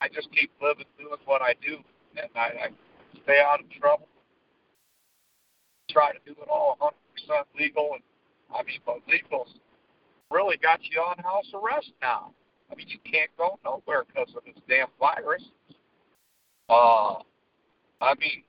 I 0.00 0.08
just 0.08 0.28
keep 0.32 0.50
living, 0.62 0.86
doing 0.98 1.18
what 1.26 1.42
I 1.42 1.54
do, 1.62 1.76
and 2.16 2.30
I, 2.34 2.40
I 2.40 2.68
stay 3.22 3.40
out 3.40 3.60
of 3.60 3.70
trouble. 3.70 4.08
Try 5.92 6.12
to 6.12 6.18
do 6.24 6.32
it 6.40 6.48
all 6.48 6.76
100% 6.80 6.92
legal, 7.58 7.90
and 7.94 8.02
I 8.54 8.62
mean, 8.62 8.78
but 8.86 8.98
legal's 9.08 9.54
really 10.30 10.56
got 10.56 10.80
you 10.82 11.00
on 11.00 11.18
house 11.18 11.50
arrest 11.54 11.90
now. 12.00 12.32
I 12.70 12.76
mean, 12.76 12.86
you 12.88 12.98
can't 13.10 13.30
go 13.36 13.58
nowhere 13.64 14.04
because 14.06 14.32
of 14.36 14.44
this 14.44 14.62
damn 14.68 14.86
virus. 15.00 15.42
Uh, 16.68 17.18
I 18.00 18.14
mean, 18.20 18.44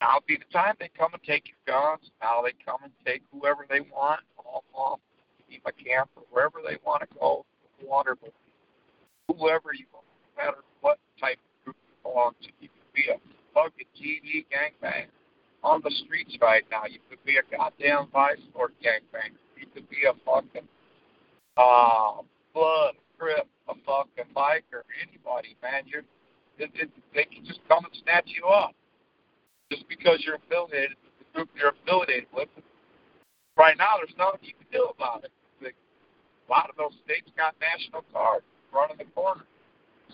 now 0.00 0.18
be 0.26 0.36
the 0.36 0.52
time 0.52 0.74
they 0.80 0.90
come 0.98 1.14
and 1.14 1.22
take 1.22 1.44
your 1.46 1.62
guns. 1.66 2.10
Now 2.20 2.42
they 2.42 2.52
come 2.64 2.82
and 2.82 2.92
take 3.06 3.22
whoever 3.32 3.66
they 3.70 3.80
want, 3.80 4.20
all 4.36 4.64
off, 4.74 4.98
keep 5.48 5.62
a 5.66 5.72
camp 5.72 6.10
or 6.16 6.24
wherever 6.30 6.58
they 6.66 6.76
want 6.84 7.02
to 7.02 7.08
go, 7.18 7.44
water, 7.80 8.16
whoever 9.28 9.72
you 9.72 9.86
want, 9.92 10.06
no 10.36 10.44
matter 10.44 10.58
what 10.80 10.98
type 11.20 11.38
of 11.38 11.64
group 11.64 11.76
you 11.86 12.10
belong 12.10 12.32
to. 12.42 12.48
You 12.60 12.68
could 12.68 12.92
be 12.92 13.04
a 13.10 13.18
fucking 13.54 13.86
TV 13.94 14.44
gangbang 14.50 15.06
on 15.64 15.80
the 15.82 15.90
streets 16.04 16.36
right 16.40 16.62
now. 16.70 16.84
You 16.84 17.00
could 17.08 17.24
be 17.24 17.40
a 17.40 17.56
goddamn 17.56 18.08
vice 18.12 18.38
lord 18.54 18.72
gangbang. 18.84 19.32
You 19.56 19.66
could 19.72 19.88
be 19.88 20.04
a 20.04 20.12
fucking 20.24 20.68
uh, 21.56 22.20
blood, 22.52 22.94
crip, 23.18 23.48
a 23.68 23.74
fucking 23.86 24.30
biker, 24.36 24.84
anybody, 25.00 25.56
man. 25.62 25.82
You're 25.86 26.04
it, 26.58 26.70
it, 26.74 26.90
they 27.14 27.24
can 27.24 27.44
just 27.44 27.58
come 27.66 27.82
and 27.84 27.94
snatch 28.04 28.30
you 28.30 28.46
up 28.46 28.76
just 29.72 29.88
because 29.88 30.22
you're 30.22 30.36
affiliated 30.36 30.94
with 31.02 31.16
the 31.18 31.26
group 31.34 31.48
you're 31.56 31.74
affiliated 31.74 32.28
with. 32.30 32.46
Right 33.56 33.74
now, 33.76 33.98
there's 33.98 34.14
nothing 34.18 34.46
you 34.46 34.54
can 34.54 34.70
do 34.70 34.86
about 34.94 35.24
it. 35.24 35.32
The, 35.58 35.74
a 35.74 36.46
lot 36.46 36.70
of 36.70 36.76
those 36.76 36.94
states 37.02 37.26
got 37.34 37.54
national 37.58 38.04
guard 38.12 38.42
running 38.70 38.98
the 38.98 39.10
corner. 39.18 39.42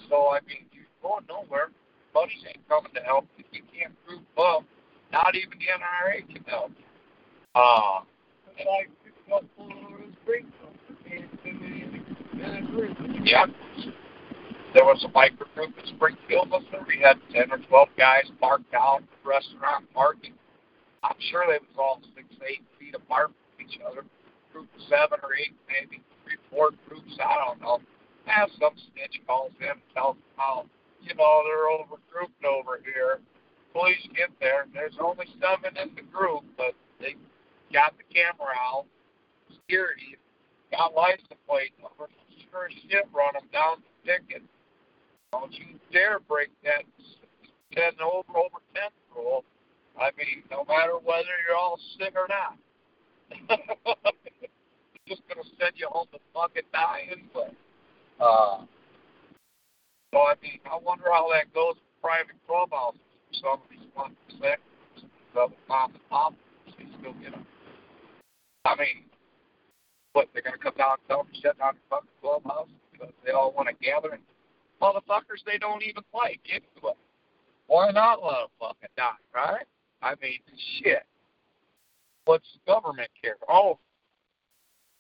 So, 0.09 0.33
I 0.33 0.41
mean, 0.49 0.65
you're 0.73 0.89
going 1.03 1.25
nowhere. 1.29 1.69
Buddies 2.15 2.41
ain't 2.49 2.65
coming 2.69 2.93
to 2.95 3.03
help 3.05 3.29
if 3.37 3.47
you 3.53 3.63
can't 3.69 3.93
prove 4.07 4.25
above. 4.33 4.65
Not 5.13 5.35
even 5.35 5.59
the 5.59 5.67
NRA 5.67 6.27
can 6.33 6.45
help. 6.45 6.73
Uh, 7.55 8.01
yeah. 13.25 13.47
There 14.73 14.85
was 14.85 15.05
a 15.05 15.09
biker 15.09 15.53
group 15.55 15.75
in 15.79 15.87
Springfield, 15.97 16.49
Missouri. 16.49 16.85
We 16.87 17.03
had 17.03 17.19
10 17.33 17.51
or 17.51 17.59
12 17.59 17.89
guys 17.99 18.31
parked 18.41 18.73
out 18.75 19.01
the 19.01 19.29
restaurant 19.29 19.87
parking. 19.93 20.35
I'm 21.03 21.17
sure 21.31 21.45
they 21.47 21.59
was 21.59 21.75
all 21.79 22.01
six, 22.15 22.27
eight 22.47 22.63
feet 22.79 22.95
apart 22.95 23.29
from 23.29 23.67
each 23.67 23.79
other. 23.83 24.05
Group 24.53 24.69
of 24.75 24.83
seven 24.89 25.19
or 25.23 25.35
eight, 25.35 25.55
maybe 25.67 26.03
three, 26.23 26.39
four 26.51 26.71
groups. 26.87 27.19
I 27.19 27.35
don't 27.45 27.61
know. 27.61 27.81
Have 28.27 28.51
some 28.61 28.75
snitch 28.93 29.19
calls 29.27 29.53
in 29.61 29.71
and 29.75 29.81
tells 29.95 30.15
them 30.15 30.31
how, 30.37 30.67
you 31.03 31.15
know, 31.15 31.43
they're 31.43 31.67
overgrouped 31.67 32.45
over 32.47 32.79
here. 32.85 33.19
Police 33.73 34.03
get 34.17 34.31
there. 34.41 34.67
There's 34.75 34.97
only 35.01 35.27
seven 35.41 35.77
in 35.77 35.95
the 35.95 36.03
group, 36.03 36.43
but 36.57 36.75
they 36.99 37.15
got 37.73 37.95
the 37.97 38.05
camera 38.13 38.55
out. 38.59 38.87
Security 39.55 40.17
got 40.73 40.95
license 40.95 41.29
plate 41.47 41.73
numbers. 41.79 42.15
Sure 42.51 42.67
as 42.67 42.75
shit 42.91 43.07
run 43.13 43.35
them 43.35 43.47
down 43.53 43.83
the 43.83 44.13
ticket. 44.13 44.43
Don't 45.33 45.53
you 45.53 45.79
dare 45.93 46.19
break 46.19 46.51
that 46.65 46.83
10 47.75 48.03
over, 48.03 48.39
over 48.39 48.59
10 48.75 48.83
rule. 49.15 49.45
I 49.99 50.11
mean, 50.19 50.43
no 50.51 50.65
matter 50.67 50.95
whether 51.03 51.31
you're 51.47 51.57
all 51.57 51.79
sick 51.99 52.15
or 52.17 52.27
not. 52.27 52.59
just 55.07 55.23
to 55.29 55.35
send 55.59 55.73
you 55.75 55.89
home 55.91 56.07
to 56.13 56.19
fucking 56.35 56.63
die 56.73 57.03
anyway. 57.11 57.51
Uh, 58.21 58.63
so, 60.13 60.19
I 60.19 60.35
mean, 60.43 60.59
I 60.67 60.79
wonder 60.83 61.05
how 61.13 61.29
that 61.33 61.53
goes 61.55 61.75
with 61.75 62.03
private 62.03 62.37
clubhouses. 62.47 63.01
Some 63.41 63.53
of 63.53 63.61
these 63.71 63.89
one 63.95 64.17
percent 64.27 64.61
of 65.37 65.53
mom 65.69 65.93
and 65.93 66.09
pop, 66.11 66.35
still 66.75 67.13
get 67.23 67.33
them. 67.33 67.47
I 68.65 68.77
mean, 68.77 69.09
what, 70.13 70.29
they're 70.33 70.43
going 70.43 70.57
to 70.57 70.63
come 70.63 70.75
down 70.77 70.97
and 71.01 71.09
tell 71.09 71.23
them 71.25 71.33
to 71.33 71.41
shut 71.41 71.59
down 71.59 71.75
the 71.75 71.81
fucking 71.89 72.11
clubhouse 72.21 72.69
because 72.93 73.15
they 73.25 73.33
all 73.33 73.53
want 73.53 73.69
to 73.69 73.75
gather 73.85 74.11
and 74.11 74.23
motherfuckers 74.83 75.41
they 75.47 75.57
don't 75.59 75.83
even 75.83 76.03
like 76.13 76.41
it. 76.45 76.63
Why 77.67 77.91
not 77.93 78.23
let 78.23 78.33
them 78.33 78.49
fucking 78.59 78.89
die, 78.97 79.23
right? 79.35 79.67
I 80.03 80.15
mean, 80.21 80.41
shit. 80.83 81.05
What's 82.25 82.47
the 82.53 82.73
government 82.73 83.11
care? 83.23 83.37
Oh, 83.49 83.79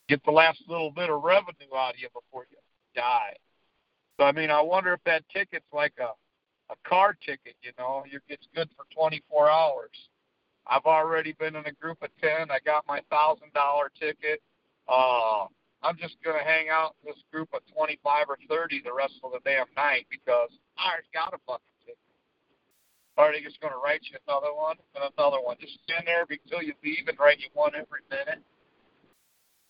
get 0.08 0.24
the 0.24 0.30
last 0.30 0.60
little 0.68 0.90
bit 0.90 1.10
of 1.10 1.22
revenue 1.22 1.74
out 1.76 1.94
of 1.94 2.00
you 2.00 2.08
before 2.08 2.46
you 2.50 2.56
die. 2.94 3.34
So 4.18 4.24
I 4.24 4.32
mean, 4.32 4.50
I 4.50 4.60
wonder 4.60 4.92
if 4.92 5.00
that 5.04 5.24
ticket's 5.34 5.66
like 5.72 5.94
a 6.00 6.10
a 6.70 6.88
car 6.88 7.14
ticket. 7.14 7.54
You 7.62 7.72
know, 7.78 8.04
you 8.10 8.20
it's 8.28 8.46
good 8.54 8.68
for 8.76 8.86
24 8.94 9.50
hours. 9.50 10.08
I've 10.66 10.86
already 10.86 11.32
been 11.32 11.56
in 11.56 11.66
a 11.66 11.72
group 11.72 11.98
of 12.02 12.10
10. 12.22 12.50
I 12.50 12.58
got 12.64 12.86
my 12.86 13.00
thousand 13.10 13.52
dollar 13.52 13.90
ticket. 13.98 14.40
Uh, 14.88 15.46
I'm 15.82 15.96
just 15.96 16.16
gonna 16.24 16.44
hang 16.44 16.68
out 16.68 16.94
in 17.02 17.10
this 17.10 17.22
group 17.32 17.48
of 17.54 17.60
25 17.74 18.26
or 18.28 18.38
30 18.48 18.82
the 18.84 18.92
rest 18.92 19.14
of 19.24 19.32
the 19.32 19.40
damn 19.44 19.66
night 19.76 20.06
because 20.10 20.50
I 20.78 20.92
already 20.92 21.08
got 21.12 21.34
a 21.34 21.38
fucking 21.46 21.78
ticket. 21.82 21.98
Are 23.16 23.32
they 23.32 23.40
just 23.40 23.60
gonna 23.60 23.80
write 23.82 24.02
you 24.04 24.18
another 24.28 24.54
one 24.54 24.76
and 24.94 25.04
another 25.16 25.40
one? 25.42 25.56
Just 25.60 25.78
stand 25.84 26.04
there 26.06 26.22
until 26.28 26.62
you 26.62 26.74
leave 26.84 27.08
and 27.08 27.18
write 27.18 27.40
you 27.40 27.48
one 27.54 27.74
every 27.74 28.04
minute. 28.10 28.42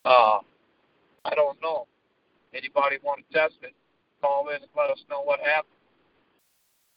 Uh, 0.04 0.40
I 1.24 1.34
don't 1.34 1.60
know. 1.62 1.86
Anybody 2.52 2.98
want 3.02 3.22
to 3.22 3.38
test 3.38 3.56
it? 3.62 3.74
Call 4.20 4.48
in 4.48 4.56
and 4.56 4.72
let 4.76 4.90
us 4.90 5.02
know 5.08 5.22
what 5.22 5.40
happened. 5.40 5.79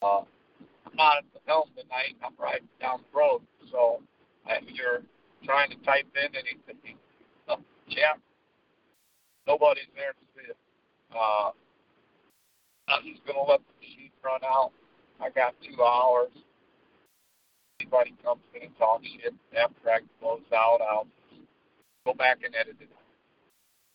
I'm 0.05 0.95
not 0.95 1.17
at 1.17 1.25
the 1.33 1.39
helm 1.45 1.69
tonight. 1.75 2.15
I'm 2.23 2.33
riding 2.37 2.67
down 2.79 2.99
the 3.11 3.17
road, 3.17 3.41
so 3.71 4.01
if 4.47 4.63
you're 4.69 5.01
trying 5.43 5.69
to 5.71 5.77
type 5.77 6.07
in 6.15 6.35
anything, 6.35 6.97
uh, 7.47 7.57
chat 7.89 8.17
Nobody's 9.47 9.91
there 9.95 10.13
to 10.13 10.25
see 10.35 10.49
it. 10.49 10.57
Uh, 11.13 11.51
I'm 12.87 13.03
just 13.03 13.25
to 13.35 13.51
let 13.51 13.59
the 13.59 13.73
machine 13.81 14.11
run 14.23 14.39
out. 14.45 14.71
I 15.19 15.29
got 15.29 15.53
two 15.61 15.81
hours. 15.83 16.31
Anybody 17.79 18.13
comes 18.23 18.41
in 18.55 18.63
and 18.63 18.77
talks 18.77 19.05
shit 19.07 19.33
after 19.57 19.89
I 19.89 19.99
close 20.21 20.41
out, 20.53 20.79
I'll 20.81 21.07
go 22.05 22.13
back 22.13 22.39
and 22.45 22.55
edit 22.55 22.77
it. 22.79 22.89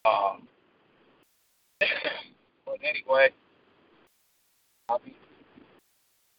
Uh, 0.05 0.37
but 2.67 2.77
anyway, 2.83 3.31
I 4.91 4.97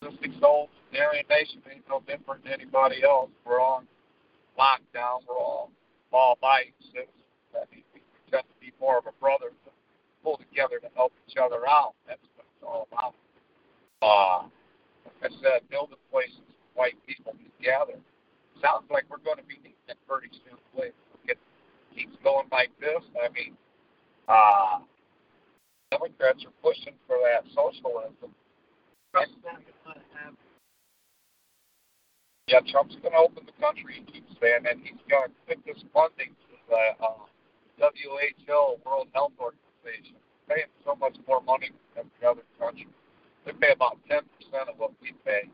mean, 0.02 0.18
this 0.22 0.44
old 0.44 0.70
Aryan 0.94 1.26
Nation 1.30 1.62
ain't 1.72 1.84
no 1.90 2.02
different 2.08 2.44
than 2.44 2.54
anybody 2.54 3.04
else. 3.04 3.30
We're 3.46 3.62
on 3.62 3.88
lockdown. 4.58 5.22
We're 5.28 5.38
all 5.38 5.72
law 6.12 6.34
abiding 6.34 6.74
citizens. 6.92 7.14
I 7.54 7.64
mean, 7.74 7.84
tend 8.32 8.44
to 8.44 8.58
be 8.62 8.72
more 8.80 8.98
of 8.98 9.08
a 9.08 9.14
brother 9.20 9.50
to 9.50 9.72
pull 10.24 10.38
together 10.38 10.80
to 10.80 10.90
help 10.96 11.14
each 11.28 11.38
other 11.38 11.68
out. 11.68 11.94
That's 12.08 12.22
what 12.36 12.46
it's 12.46 12.64
all 12.64 12.88
about. 12.92 13.16
Uh, 14.02 14.48
like 15.06 15.32
I 15.32 15.36
said, 15.42 15.70
building 15.70 15.98
places 16.12 16.40
white 16.76 16.96
people 17.06 17.34
can 17.34 17.52
gather. 17.62 18.00
Sounds 18.62 18.88
like 18.90 19.06
we're 19.10 19.24
going 19.24 19.38
to 19.38 19.44
be 19.44 19.56
needing 19.60 19.88
it 19.88 19.98
pretty 20.08 20.30
soon. 20.46 20.60
If 20.76 20.94
it 21.28 21.38
keeps 21.96 22.16
going 22.24 22.48
like 22.52 22.72
this, 22.80 23.04
I 23.20 23.28
mean, 23.32 23.56
uh, 24.28 24.80
Democrats 25.92 26.46
are 26.46 26.56
pushing 26.64 26.94
for 27.08 27.18
that 27.24 27.44
socialism. 27.52 28.32
Yeah, 32.50 32.62
Trump's 32.70 32.96
going 33.02 33.14
to 33.14 33.20
open 33.22 33.46
the 33.46 33.54
country. 33.62 34.02
He 34.06 34.12
keeps 34.12 34.34
saying 34.42 34.64
that 34.66 34.78
he's 34.82 34.98
going 35.10 35.30
to 35.30 35.36
put 35.48 35.60
this 35.66 35.78
funding 35.94 36.34
to 36.34 36.54
the 36.70 36.84
uh, 36.98 37.26
WHO, 37.78 38.82
World 38.86 39.08
Health 39.14 39.34
Organization, 39.38 40.18
paying 40.50 40.70
so 40.86 40.96
much 40.98 41.16
more 41.28 41.42
money 41.42 41.70
than 41.96 42.10
the 42.20 42.28
other 42.28 42.42
countries. 42.58 42.90
They 43.46 43.54
pay 43.54 43.72
about 43.74 43.98
10% 44.10 44.22
of 44.66 44.78
what 44.78 44.92
we 45.02 45.14
pay, 45.26 45.50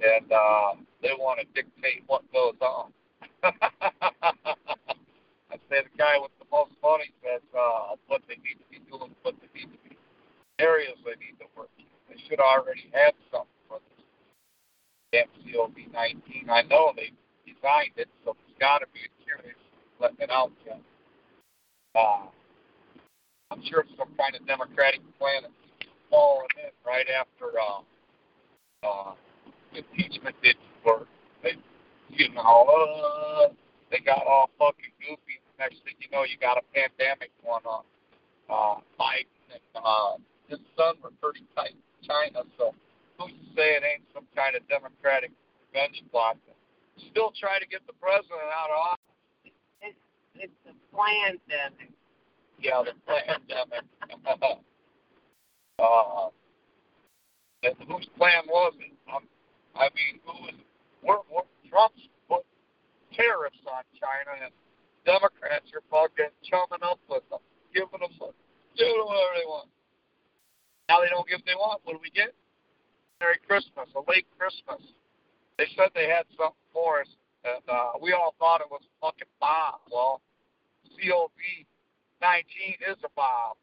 and 0.00 0.32
uh, 0.32 0.74
they 1.00 1.12
want 1.18 1.40
to 1.40 1.46
dictate 1.56 2.04
what 2.06 2.22
goes 2.32 2.56
on. 2.60 2.92
I 3.42 3.50
say 5.72 5.80
the 5.84 5.90
guy 5.96 6.18
with 6.20 6.32
the 6.38 6.44
most 6.52 6.72
money 6.82 7.10
says 7.24 7.40
uh, 7.56 7.96
what 8.08 8.20
they 8.28 8.36
need 8.44 8.60
to 8.60 8.66
be 8.68 8.78
doing, 8.88 9.14
what 9.22 9.34
they 9.40 9.48
need 9.56 9.72
to 9.72 9.78
be, 9.88 9.96
areas 10.60 10.96
they 11.04 11.16
need 11.16 11.38
to 11.40 11.46
work. 11.56 11.75
They 12.26 12.34
should 12.34 12.40
already 12.40 12.90
have 12.92 13.14
something 13.30 13.46
for 13.68 13.78
this 13.78 14.04
damn 15.12 15.28
COVID-19. 15.52 16.50
I 16.50 16.62
know 16.62 16.92
they 16.96 17.12
designed 17.46 17.94
it, 17.96 18.08
so 18.24 18.34
there's 18.34 18.58
got 18.58 18.78
to 18.78 18.86
be 18.92 19.00
a 19.00 19.24
cure. 19.24 19.38
Letting 20.00 20.18
it 20.20 20.30
out 20.30 20.52
yet. 20.66 20.80
Uh, 21.94 22.26
I'm 23.50 23.62
sure 23.64 23.84
some 23.96 24.08
kind 24.18 24.34
of 24.34 24.46
democratic 24.46 25.00
plan 25.18 25.42
that's 25.42 25.90
falling 26.10 26.48
in 26.62 26.70
right 26.86 27.06
after 27.08 27.56
uh, 27.58 27.80
uh, 28.86 29.12
impeachment 29.74 30.36
work. 30.84 31.08
They, 31.42 31.56
you 32.10 32.28
know, 32.34 32.42
uh, 32.42 33.54
got 34.04 34.22
all 34.26 34.50
fucking 34.58 34.94
goofy. 35.02 35.42
Next 35.58 35.82
thing 35.82 35.94
you 35.98 36.08
know, 36.12 36.22
you 36.22 36.38
got 36.38 36.58
a 36.58 36.64
pandemic 36.74 37.30
going 37.42 37.64
on. 37.66 37.82
Uh, 38.46 38.78
Biden 38.94 39.26
and 39.50 39.60
uh, 39.74 40.14
his 40.48 40.62
son 40.78 40.94
were 41.02 41.10
pretty 41.20 41.42
tight 41.58 41.74
in 41.74 41.82
China, 42.06 42.46
so 42.56 42.70
who's 43.18 43.34
to 43.34 43.46
say 43.58 43.74
it 43.74 43.82
ain't 43.82 44.06
some 44.14 44.26
kind 44.38 44.54
of 44.54 44.55
democratic 44.68 45.30
revenge 45.68 46.02
plot? 46.10 46.36
Still 47.10 47.32
try 47.38 47.58
to 47.58 47.66
get 47.66 47.86
the 47.86 47.92
president 48.00 48.48
out 48.52 48.70
of 48.70 48.78
office. 48.92 49.52
It's 49.82 50.00
it's 50.34 50.60
a 50.68 50.74
pandemic. 50.96 51.92
Yeah, 52.58 52.82
the 52.84 52.94
pandemic. 53.04 53.84
uh, 55.78 56.28
and 57.62 57.74
whose 57.88 58.08
plan 58.16 58.44
was 58.48 58.72
it? 58.80 58.92
Um, 59.12 59.28
I 59.74 59.88
mean, 59.92 60.20
who 60.24 60.32
was? 60.44 60.54
We're, 61.02 61.20
we're, 61.28 61.44
Trump's 61.68 62.08
put 62.28 62.42
tariffs 63.12 63.60
on 63.68 63.84
China, 64.00 64.44
and 64.44 64.52
Democrats 65.04 65.68
are 65.76 65.84
fucking 65.92 66.32
chumming 66.48 66.82
up 66.82 66.98
with 67.08 67.22
them, 67.28 67.44
giving 67.74 68.00
them, 68.00 68.12
doing 68.16 69.04
whatever 69.04 69.34
they 69.36 69.46
want. 69.46 69.68
Now 70.88 71.02
they 71.02 71.10
don't 71.10 71.26
get 71.28 71.42
what 71.42 71.46
they 71.46 71.58
want. 71.58 71.80
What 71.84 71.92
do 71.94 72.00
we 72.02 72.10
get? 72.10 72.32
Merry 73.20 73.38
Christmas, 73.46 73.88
a 73.96 74.02
late 74.10 74.26
Christmas. 74.38 74.82
They 75.58 75.66
said 75.76 75.88
they 75.94 76.08
had 76.08 76.28
something 76.36 76.68
for 76.72 77.00
us, 77.00 77.08
and 77.44 77.64
uh, 77.68 77.96
we 78.00 78.12
all 78.12 78.34
thought 78.38 78.60
it 78.60 78.70
was 78.70 78.82
a 78.84 78.92
fucking 79.00 79.32
bomb. 79.40 79.80
Well, 79.90 80.20
COV 80.84 81.32
19 82.20 82.92
is 82.92 82.98
a 83.04 83.08
bomb. 83.16 83.56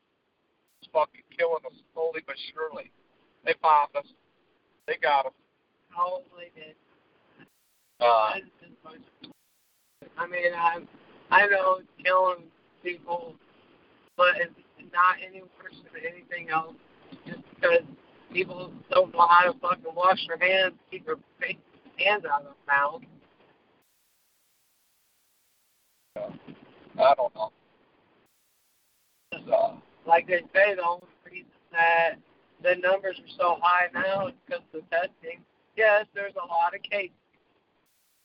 It's 0.81 0.89
fucking 0.91 1.21
killing 1.37 1.61
us 1.65 1.77
slowly 1.93 2.21
but 2.25 2.35
surely. 2.53 2.91
They 3.45 3.53
bombed 3.61 3.95
us. 3.95 4.07
They 4.87 4.97
got 5.01 5.27
us. 5.27 5.37
Probably 5.89 6.49
did. 6.55 6.75
Uh, 7.99 8.41
I 10.17 10.27
mean, 10.27 10.53
I 10.57 10.79
I 11.29 11.47
know 11.47 11.77
it's 11.79 11.87
killing 12.03 12.43
people, 12.83 13.35
but 14.17 14.35
it's 14.37 14.53
not 14.91 15.15
any 15.25 15.41
worse 15.41 15.77
than 15.93 16.01
anything 16.01 16.49
else. 16.49 16.75
Just 17.25 17.41
because 17.55 17.85
people 18.33 18.71
don't 18.89 19.13
know 19.13 19.27
how 19.27 19.51
to 19.51 19.59
fucking 19.59 19.95
wash 19.95 20.25
their 20.27 20.37
hands, 20.37 20.73
keep 20.91 21.05
their 21.05 21.17
face, 21.39 21.57
hands 21.97 22.25
out 22.25 22.41
of 22.41 22.55
their 22.65 22.75
mouth. 22.75 23.01
I 26.99 27.13
don't 27.15 27.35
know. 27.35 27.51
Uh, 29.51 29.75
like 30.05 30.27
they 30.27 30.41
say, 30.53 30.75
the 30.75 30.83
only 30.83 31.07
reason 31.25 31.47
that 31.71 32.15
the 32.61 32.75
numbers 32.75 33.19
are 33.19 33.35
so 33.37 33.57
high 33.61 33.87
now 33.93 34.27
is 34.27 34.33
because 34.45 34.63
of 34.73 34.81
the 34.81 34.95
testing. 34.95 35.39
Yes, 35.75 36.05
there's 36.13 36.33
a 36.35 36.47
lot 36.47 36.75
of 36.75 36.83
cases. 36.83 37.11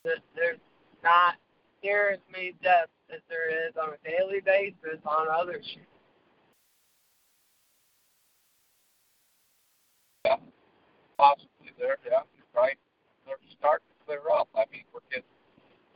There's 0.04 0.58
not 1.02 1.34
near 1.82 2.10
as 2.10 2.18
many 2.32 2.54
deaths 2.62 2.90
as 3.12 3.20
there 3.28 3.48
is 3.50 3.74
on 3.80 3.90
a 3.90 4.08
daily 4.08 4.40
basis 4.40 5.00
on 5.04 5.26
other 5.28 5.60
shit. 5.62 5.82
Yeah, 10.24 10.36
there. 11.88 11.98
Yeah, 12.04 12.28
right. 12.52 12.76
They're 13.24 13.40
starting 13.58 13.88
to 13.88 13.96
clear 14.04 14.20
up. 14.32 14.48
I 14.54 14.64
mean, 14.72 14.84
we're 14.92 15.00
getting 15.08 15.24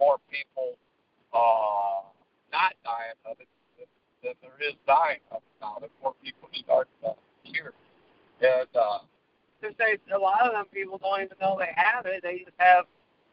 more 0.00 0.16
people 0.32 0.80
uh, 1.32 2.08
not 2.52 2.72
dying 2.84 3.20
of 3.28 3.37
it 3.40 3.49
than, 3.76 3.87
than 4.25 4.34
there 4.40 4.68
is 4.68 4.75
dying 4.87 5.20
of 5.30 5.38
it 5.44 5.56
now. 5.61 5.76
There's 5.80 5.92
more 6.02 6.14
people 6.25 6.49
starting 6.64 6.92
to 7.04 7.12
cure. 7.44 7.72
And 8.40 8.68
uh, 8.75 9.04
to 9.62 9.68
say 9.78 9.99
a 10.12 10.18
lot 10.18 10.46
of 10.46 10.52
them 10.52 10.64
people 10.72 10.99
don't 10.99 11.22
even 11.22 11.37
know 11.40 11.56
they 11.58 11.72
have 11.76 12.06
it. 12.06 12.22
They 12.22 12.38
just 12.38 12.56
have 12.58 12.87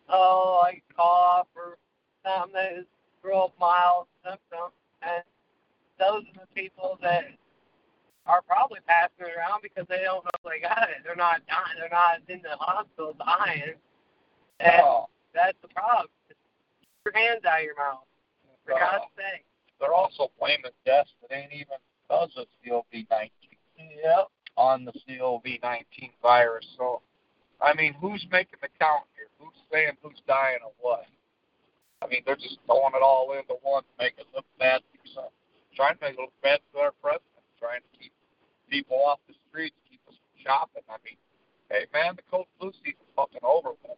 oh 0.10 0.62
like 0.64 0.84
cough 0.96 1.48
or 1.56 1.78
something 2.26 2.54
that 2.54 2.74
is 2.74 2.86
real 3.24 3.54
mild 3.60 4.08
symptom, 4.24 4.72
and 5.02 5.24
those 5.98 6.24
are 6.24 6.46
the 6.46 6.62
people 6.62 7.00
that 7.02 7.26
are 8.30 8.46
probably 8.46 8.78
passing 8.86 9.26
it 9.26 9.34
around 9.34 9.66
because 9.66 9.90
they 9.90 10.06
don't 10.06 10.22
know 10.22 10.38
they 10.46 10.62
got 10.62 10.86
it. 10.94 11.02
They're 11.02 11.18
not 11.18 11.42
dying. 11.50 11.78
They're 11.82 11.90
not 11.90 12.22
in 12.30 12.46
the 12.46 12.54
hospital 12.62 13.18
dying. 13.18 13.74
And 14.62 14.86
uh, 14.86 15.10
that's 15.34 15.58
the 15.66 15.74
problem. 15.74 16.14
Keep 16.30 17.10
your 17.10 17.16
hands 17.18 17.42
out 17.50 17.60
of 17.60 17.66
your 17.66 17.76
mouth. 17.76 18.06
For 18.66 18.78
uh, 18.78 18.80
God's 18.80 19.10
sake. 19.18 19.46
they're 19.82 19.98
also 19.98 20.30
blaming 20.38 20.70
deaths 20.86 21.10
that 21.26 21.34
ain't 21.34 21.54
even 21.54 21.82
because 22.06 22.30
of 22.38 22.46
COVID-19 22.62 23.34
Yep. 23.80 24.28
on 24.58 24.86
the 24.86 24.94
COVID-19 25.10 26.12
virus. 26.22 26.68
So, 26.78 27.02
I 27.62 27.74
mean, 27.74 27.94
who's 27.98 28.26
making 28.32 28.60
the 28.62 28.70
count 28.80 29.10
here? 29.16 29.32
Who's 29.40 29.56
saying 29.72 29.98
who's 30.04 30.22
dying 30.28 30.60
of 30.66 30.74
what? 30.80 31.06
I 32.02 32.08
mean, 32.08 32.22
they're 32.26 32.36
just 32.36 32.60
throwing 32.66 32.94
it 32.94 33.02
all 33.04 33.32
into 33.34 33.56
one 33.62 33.84
to 33.84 33.94
make 33.98 34.14
it 34.18 34.28
look 34.36 34.46
bad 34.60 34.82
for 34.92 35.08
some. 35.16 35.32
Trying 35.76 35.96
to 35.98 36.02
make 36.02 36.14
it 36.14 36.20
look 36.22 36.34
bad 36.44 36.60
for 36.72 36.82
our 36.82 36.94
president. 37.02 37.44
Trying 37.60 37.82
to 37.82 37.92
keep 37.98 38.12
people 38.70 38.98
off 39.06 39.20
the 39.28 39.34
streets, 39.50 39.76
keep 39.90 40.00
us 40.08 40.16
from 40.16 40.38
shopping. 40.44 40.84
I 40.90 40.98
mean, 41.04 41.18
hey 41.70 41.86
man, 41.94 42.16
the 42.16 42.24
cold 42.30 42.48
flu 42.60 42.72
season's 42.84 43.10
fucking 43.16 43.44
over 43.44 43.70
with. 43.84 43.98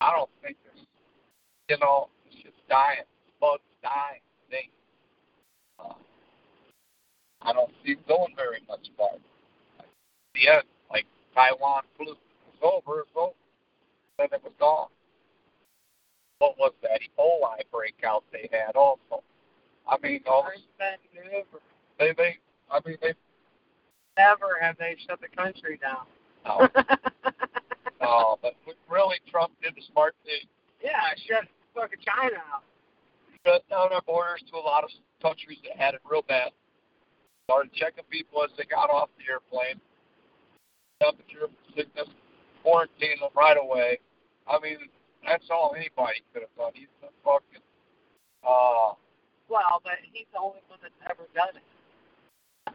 I 0.00 0.12
don't 0.12 0.30
think 0.42 0.56
there's, 0.64 0.86
you 1.68 1.78
know, 1.80 2.08
it's 2.26 2.42
just 2.42 2.58
dying. 2.68 3.06
Bugs 3.40 3.62
dying. 3.82 4.20
Thing. 4.50 4.68
Uh, 5.78 5.94
I 7.42 7.52
don't 7.52 7.70
see 7.84 7.92
it 7.92 8.06
going 8.06 8.34
very 8.36 8.60
much 8.68 8.88
farther. 8.96 9.18
The 10.34 10.48
end, 10.48 10.64
like 10.90 11.06
Taiwan 11.34 11.82
flu, 11.96 12.12
it's 12.12 12.62
over, 12.62 13.00
it's 13.00 13.10
over. 13.16 13.32
Then 14.18 14.28
it 14.32 14.42
was 14.44 14.52
gone. 14.60 14.88
What 16.38 16.58
was 16.58 16.72
that 16.82 17.00
Ebola 17.00 17.56
breakout 17.72 18.24
they 18.32 18.48
had 18.52 18.76
also? 18.76 19.22
I 19.88 19.96
mean, 20.02 20.20
all 20.26 20.46
they 21.98 22.12
they 22.12 22.38
I 22.70 22.80
mean 22.86 22.96
they 23.02 23.14
never 24.16 24.58
have 24.60 24.76
they 24.78 24.96
shut 25.06 25.20
the 25.20 25.28
country 25.34 25.78
down. 25.78 26.06
no 26.44 26.68
no, 28.00 28.38
but 28.42 28.54
really 28.90 29.16
Trump 29.30 29.52
did 29.62 29.74
the 29.74 29.82
smart 29.92 30.14
thing. 30.24 30.48
yeah, 30.82 31.14
shut 31.28 31.44
fucking 31.74 31.98
China 32.04 32.36
out. 32.52 32.62
Shut 33.46 33.68
down 33.68 33.92
our 33.92 34.02
borders 34.06 34.42
to 34.50 34.56
a 34.56 34.64
lot 34.64 34.84
of 34.84 34.90
countries 35.20 35.58
that 35.64 35.76
had 35.76 35.94
it 35.94 36.00
real 36.08 36.22
bad. 36.22 36.50
Started 37.44 37.72
checking 37.74 38.04
people 38.08 38.42
as 38.42 38.50
they 38.56 38.64
got 38.64 38.88
off 38.88 39.10
the 39.18 39.28
airplane. 39.30 39.80
Temperature, 41.02 41.52
sickness, 41.76 42.08
quarantine 42.62 43.20
them 43.20 43.28
right 43.36 43.58
away. 43.60 43.98
I 44.48 44.58
mean, 44.60 44.78
that's 45.26 45.44
all 45.50 45.74
anybody 45.76 46.24
could 46.32 46.40
have 46.42 46.54
done. 46.56 46.72
He's 46.72 46.88
a 47.02 47.12
fucking 47.24 47.60
uh 48.46 48.96
Well, 49.48 49.80
but 49.84 50.00
he's 50.12 50.28
the 50.32 50.40
only 50.40 50.60
one 50.68 50.78
that's 50.80 50.96
ever 51.04 51.28
done 51.34 51.56
it. 51.56 51.64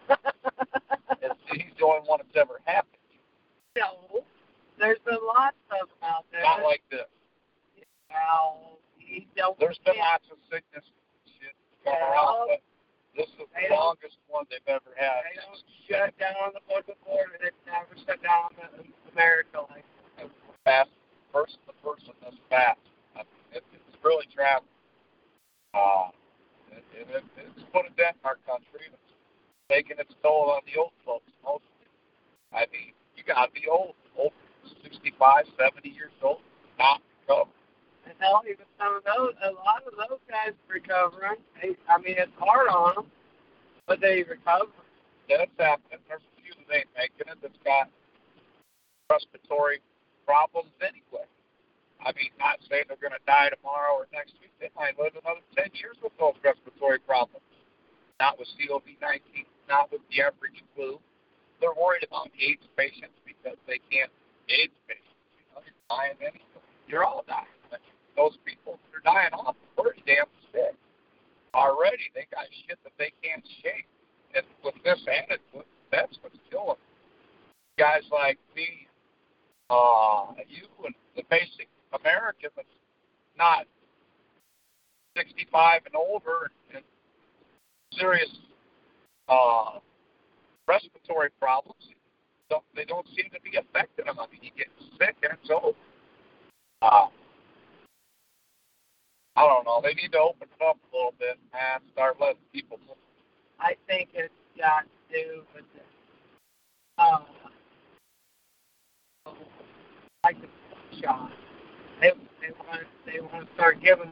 it's, 1.22 1.40
he's 1.52 1.74
the 1.78 1.86
only 1.86 2.06
one 2.08 2.20
that's 2.24 2.36
ever 2.36 2.60
happened. 2.66 2.98
no, 3.78 4.24
there's 4.80 5.00
been 5.06 5.20
lots 5.26 5.58
of 5.72 5.88
them 5.90 6.02
out 6.04 6.26
there. 6.32 6.42
Not 6.44 6.64
like 6.64 6.82
this. 6.90 7.08
well, 8.10 8.80
he 8.98 9.28
don't. 9.36 9.58
There's 9.60 9.80
been 9.86 9.98
lots 10.00 10.26
of 10.32 10.38
sickness 10.52 10.84
and 10.86 11.34
shit 11.40 11.56
going 11.84 11.98
Yeah. 12.00 12.12
around, 12.12 12.48
but 12.56 12.62
this 13.16 13.28
is 13.36 13.48
the 13.52 13.76
longest 13.76 14.18
one 14.28 14.46
they've 14.50 14.64
ever 14.68 14.92
had. 14.96 15.24
They 15.28 15.36
don't 15.42 15.60
shut 15.90 16.12
down 16.18 16.54
the 16.56 16.64
fucking 16.70 16.96
border. 17.06 17.36
They 17.42 17.52
never 17.68 17.94
shut 18.08 18.22
down 18.24 18.56
America 19.12 19.66
like 19.70 19.86
the 20.18 20.30
fast 20.64 20.92
person 21.34 21.60
to 21.68 21.74
person 21.84 22.14
this 22.24 22.36
fast. 22.50 22.80
I 23.16 23.26
mean, 23.28 23.60
it, 23.60 23.64
it's 23.74 23.98
really 24.04 24.26
traveling. 24.34 24.70
Uh, 25.74 26.10
it, 26.72 26.84
it, 26.96 27.06
it, 27.12 27.24
it's 27.38 27.62
put 27.74 27.86
a 27.86 27.92
dent 28.00 28.16
in 28.18 28.26
our 28.26 28.40
country. 28.48 28.88
It's 28.90 29.09
taking 29.70 29.98
its 30.00 30.14
toll 30.22 30.52
on 30.52 30.62
the 30.66 30.80
old 30.82 30.92
folks 31.06 31.32
mostly. 31.46 31.88
I 32.52 32.66
mean, 32.74 32.98
you 33.16 33.24
got 33.24 33.46
to 33.46 33.52
be 33.54 33.70
old, 33.70 33.94
over 34.18 34.34
65, 34.82 35.46
70 35.58 35.90
years 35.90 36.12
old, 36.22 36.42
not 36.78 37.02
recover. 37.22 37.54
And 38.10 38.18
hell, 38.18 38.42
even 38.50 38.66
some 38.82 38.98
of 38.98 39.06
those, 39.06 39.38
a 39.46 39.54
lot 39.54 39.86
of 39.86 39.94
those 39.94 40.20
guys 40.26 40.58
recovering. 40.66 41.38
They, 41.62 41.78
I 41.86 42.02
mean, 42.02 42.18
it's 42.18 42.34
hard 42.42 42.68
on 42.68 42.96
them, 42.96 43.08
but 43.86 44.02
they 44.02 44.26
recover. 44.26 44.74
That's 45.30 45.54
happening. 45.62 46.02
There's 46.10 46.26
a 46.26 46.34
few 46.42 46.58
that 46.58 46.74
ain't 46.74 46.90
making 46.98 47.30
it 47.30 47.38
that's 47.38 47.62
got 47.62 47.86
respiratory 49.14 49.86
problems 50.26 50.74
anyway. 50.82 51.30
I 52.02 52.16
mean, 52.18 52.34
not 52.40 52.58
saying 52.66 52.90
they're 52.90 53.02
going 53.02 53.14
to 53.14 53.26
die 53.30 53.52
tomorrow 53.54 54.02
or 54.02 54.08
next 54.10 54.34
week. 54.40 54.56
They 54.58 54.72
might 54.74 54.98
live 54.98 55.14
another 55.20 55.44
10 55.54 55.70
years 55.78 56.00
with 56.02 56.16
those 56.18 56.34
respiratory 56.42 56.98
problems. 57.04 57.46
Not 58.18 58.40
with 58.40 58.48
COVID-19, 58.58 59.46
not 59.70 59.92
with 59.92 60.02
the 60.10 60.22
average 60.26 60.60
flu. 60.76 61.00
They're 61.62 61.78
worried 61.78 62.04
about 62.04 62.34
AIDS 62.36 62.66
patients 62.76 63.16
because 63.24 63.56
they 63.68 63.80
can't 63.94 64.12
AIDS 64.50 64.74
patients. 64.90 65.22
You 65.38 65.46
know, 65.54 65.62
you're 65.62 65.86
dying 65.88 66.18
anyway. 66.20 66.66
You're 66.90 67.06
all 67.06 67.24
dying. 67.30 67.54
But 67.70 67.80
those 68.18 68.36
people 68.44 68.82
are 68.92 69.04
dying 69.06 69.32
off 69.34 69.56
pretty 69.78 70.02
damn 70.06 70.26
sick. 70.52 70.74
Already, 71.54 72.10
they 72.16 72.26
got 72.34 72.50
shit 72.66 72.80
that 72.84 72.94
they 72.98 73.14
can't 73.22 73.46
shake. 73.62 73.86
And 74.36 74.46
with 74.64 74.76
this 74.84 75.00
added, 75.06 75.40
that's 75.92 76.18
what's 76.22 76.38
killing. 76.50 76.78
Guys 77.78 78.04
like 78.12 78.38
me, 78.56 78.88
uh, 79.70 80.34
you 80.48 80.66
and 80.86 80.96
the 81.16 81.24
basic 81.30 81.70
American 81.94 82.50
that's 82.56 82.68
not 83.38 83.66
65 85.18 85.82
and 85.86 85.96
older 85.96 86.52
and 86.74 86.84
serious 87.94 88.30
uh, 89.30 89.80
respiratory 90.68 91.30
problems. 91.40 91.84
Don't, 92.50 92.64
they 92.76 92.86
don't 92.86 93.08
seem 93.16 93.30
to 93.32 93.42
be 93.42 93.58
affecting 93.58 94.06
them. 94.06 94.20
I 94.20 94.26
mean, 94.32 94.42
you 94.42 94.52
get 94.58 94.68
sick 94.98 95.16
and 95.22 95.38
it's 95.40 95.50
over. 95.52 95.78
Uh, 96.82 97.08
I 99.36 99.46
don't 99.46 99.66
know. 99.66 99.82
They 99.84 99.94
need 99.94 100.12
to 100.14 100.20
open 100.20 100.48
it 100.50 100.66
up 100.66 100.78
a 100.92 100.96
little 100.96 101.14
bit 101.20 101.38
and 101.54 101.84
start 101.94 102.18
letting 102.20 102.42
people. 102.52 102.80
Move. 102.88 102.98
I 103.60 103.76
think 103.88 104.10
it's 104.14 104.34
got 104.58 104.84
to 104.84 105.24
do 105.24 105.44
with 105.54 105.66
the, 105.76 107.02
uh, 107.02 107.20
like 110.24 110.38
the 110.42 110.48
shot. 111.02 111.32
They 112.02 112.12
they 112.42 112.52
want 112.52 112.82
they 113.06 113.20
want 113.20 113.48
to 113.48 113.54
start 113.54 113.82
giving. 113.82 114.12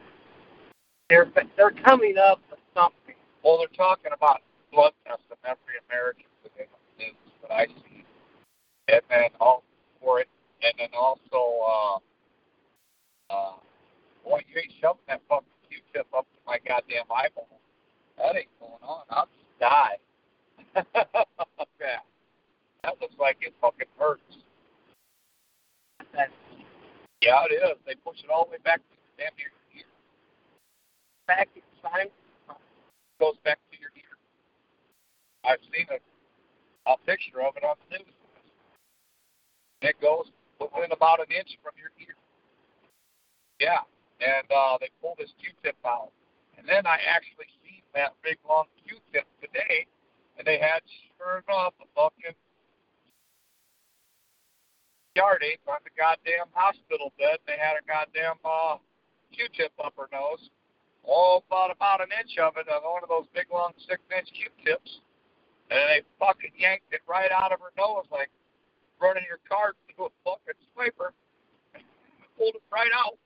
They're 1.09 1.31
they're 1.55 1.71
coming 1.71 2.17
up 2.17 2.39
with 2.49 2.59
something. 2.73 3.15
Well, 3.43 3.57
they're 3.57 3.67
talking 3.75 4.11
about 4.13 4.41
blood 4.77 4.93
testing 5.09 5.41
every 5.41 5.81
American 5.89 6.29
today. 6.45 6.69
Is 7.01 7.17
what 7.41 7.51
I 7.51 7.65
see, 7.65 8.05
and 8.93 9.01
then 9.09 9.33
all 9.41 9.63
for 9.99 10.21
it, 10.21 10.29
and 10.61 10.73
then 10.77 10.89
also, 10.93 11.41
uh, 11.65 11.97
uh, 13.33 13.57
boy, 14.23 14.41
you 14.45 14.61
ain't 14.61 14.73
shoving 14.79 15.01
that 15.07 15.21
fucking 15.29 15.49
Q-tip 15.69 16.05
up 16.13 16.25
to 16.29 16.39
my 16.45 16.59
goddamn 16.61 17.09
eyeball. 17.09 17.49
That 18.17 18.37
ain't 18.37 18.53
going 18.59 18.81
on. 18.85 19.01
I'll 19.09 19.25
just 19.25 19.59
die. 19.59 19.97
yeah, 21.81 22.05
that 22.83 23.01
looks 23.01 23.17
like 23.19 23.37
it 23.41 23.53
fucking 23.59 23.89
hurts. 23.97 24.21
Yeah, 27.21 27.49
it 27.49 27.53
is. 27.53 27.77
They 27.85 27.95
push 28.05 28.21
it 28.23 28.29
all 28.29 28.45
the 28.45 28.51
way 28.51 28.61
back 28.63 28.77
to 28.77 28.93
damn 29.17 29.33
near 29.37 29.49
your 29.49 29.81
ear. 29.81 29.89
back 31.25 31.49
time. 31.81 32.09
goes 33.19 33.37
back 33.43 33.57
to 33.71 33.77
your 33.81 33.89
ear. 33.97 34.17
I've 35.47 35.63
seen 35.71 35.87
a, 35.87 35.99
a 36.91 36.99
picture 37.07 37.39
of 37.39 37.55
it 37.55 37.63
on 37.63 37.79
the 37.87 38.03
news. 38.03 38.15
It 39.81 39.95
goes 40.03 40.27
within 40.59 40.91
about 40.91 41.23
an 41.23 41.31
inch 41.31 41.55
from 41.63 41.71
your 41.79 41.95
ear. 42.03 42.19
Yeah, 43.63 43.87
and 44.19 44.43
uh, 44.51 44.75
they 44.83 44.91
pull 45.01 45.15
this 45.17 45.31
Q-tip 45.39 45.79
out, 45.87 46.11
and 46.59 46.67
then 46.67 46.83
I 46.85 46.99
actually 47.07 47.47
seen 47.63 47.79
that 47.95 48.11
big 48.21 48.37
long 48.43 48.67
Q-tip 48.83 49.23
today, 49.39 49.87
and 50.37 50.43
they 50.43 50.59
had 50.59 50.83
sure 51.15 51.41
enough 51.47 51.73
a 51.79 51.87
fucking 51.95 52.35
yard 55.15 55.41
ape 55.47 55.63
on 55.65 55.79
the 55.87 55.95
goddamn 55.95 56.51
hospital 56.77 57.13
bed. 57.17 57.37
They 57.45 57.57
had 57.57 57.73
a 57.77 57.83
goddamn 57.85 58.37
uh, 58.45 58.77
Q-tip 59.33 59.71
up 59.83 59.93
her 59.97 60.09
nose. 60.13 60.49
Oh, 61.07 61.41
about 61.47 61.71
about 61.71 62.01
an 62.01 62.11
inch 62.11 62.37
of 62.37 62.53
it 62.57 62.67
on 62.67 62.83
one 62.83 63.03
of 63.03 63.09
those 63.09 63.25
big 63.33 63.47
long 63.51 63.71
six 63.87 64.01
inch 64.11 64.27
Q-tips, 64.35 64.99
and 65.71 65.79
they 65.89 66.01
fucking 66.19 66.51
yanked 66.57 66.91
it 66.91 67.01
right 67.07 67.31
out 67.31 67.51
of 67.51 67.59
her 67.63 67.71
nose 67.77 68.05
like 68.11 68.29
running 68.99 69.23
your 69.27 69.39
car 69.47 69.73
through 69.95 70.11
a 70.11 70.13
fucking 70.27 70.59
swiper. 70.75 71.15
Pulled 72.37 72.55
it 72.55 72.65
right 72.71 72.91
out. 72.93 73.17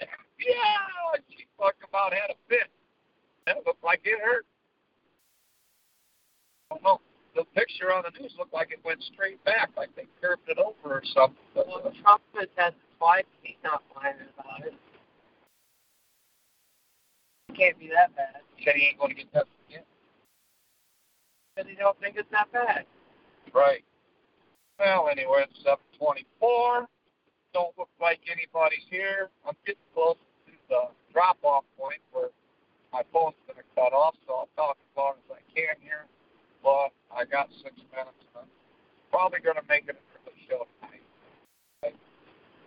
Yeah, 0.36 1.16
she 1.32 1.46
fucking 1.56 1.88
about 1.88 2.12
had 2.12 2.28
a 2.28 2.36
fit. 2.46 2.68
That 3.46 3.64
looked 3.64 3.82
like 3.82 4.02
it 4.04 4.20
hurt. 4.20 4.44
I 7.36 7.40
don't 7.40 7.46
know. 7.46 7.52
The 7.54 7.60
picture 7.60 7.92
on 7.92 8.04
the 8.04 8.20
news 8.20 8.34
looked 8.38 8.52
like 8.54 8.70
it 8.72 8.80
went 8.84 9.02
straight 9.02 9.42
back, 9.44 9.70
like 9.76 9.94
they 9.96 10.06
curved 10.20 10.48
it 10.48 10.58
over 10.58 10.96
or 10.96 11.02
something. 11.14 11.36
Well, 11.54 11.92
Trump 12.02 12.22
has 12.34 12.48
had 12.56 12.74
twice. 12.98 13.24
He's 13.42 13.56
not 13.62 13.82
whining 13.94 14.28
about 14.38 14.66
it. 14.66 14.74
It 17.48 17.56
can't 17.56 17.78
be 17.78 17.88
that 17.88 18.14
bad. 18.16 18.42
said 18.64 18.74
he 18.74 18.88
ain't 18.88 18.98
going 18.98 19.10
to 19.10 19.16
get 19.16 19.32
tested 19.32 19.52
again. 19.68 19.82
Because 21.54 21.70
he 21.70 21.76
don't 21.76 21.98
think 22.00 22.16
it's 22.16 22.30
that 22.32 22.52
bad. 22.52 22.84
Right. 23.54 23.84
Well, 24.78 25.08
anyway, 25.10 25.44
it's 25.48 25.58
724. 25.64 26.86
Don't 27.54 27.72
look 27.78 27.88
like 28.00 28.20
anybody's 28.30 28.84
here. 28.90 29.30
I'm 29.46 29.56
getting 29.64 29.80
close 29.94 30.16
to 30.46 30.52
the 30.68 30.92
drop-off 31.12 31.64
point 31.78 32.00
where 32.12 32.28
my 32.92 33.00
phone's 33.12 33.36
going 33.48 33.56
to 33.56 33.64
cut 33.74 33.96
off, 33.96 34.14
so 34.26 34.44
I'll 34.44 34.52
talk 34.56 34.76
as 34.76 34.92
long 34.96 35.14
as 35.16 35.40
I 35.40 35.40
can 35.56 35.80
here. 35.80 36.04
But 36.66 36.90
I 37.14 37.22
got 37.22 37.46
six 37.62 37.78
minutes. 37.94 38.18
And 38.34 38.42
I'm 38.42 38.50
probably 39.14 39.38
going 39.38 39.54
to 39.54 39.62
make 39.70 39.86
it 39.86 39.94
the 40.26 40.34
show 40.50 40.66
tonight. 40.82 41.94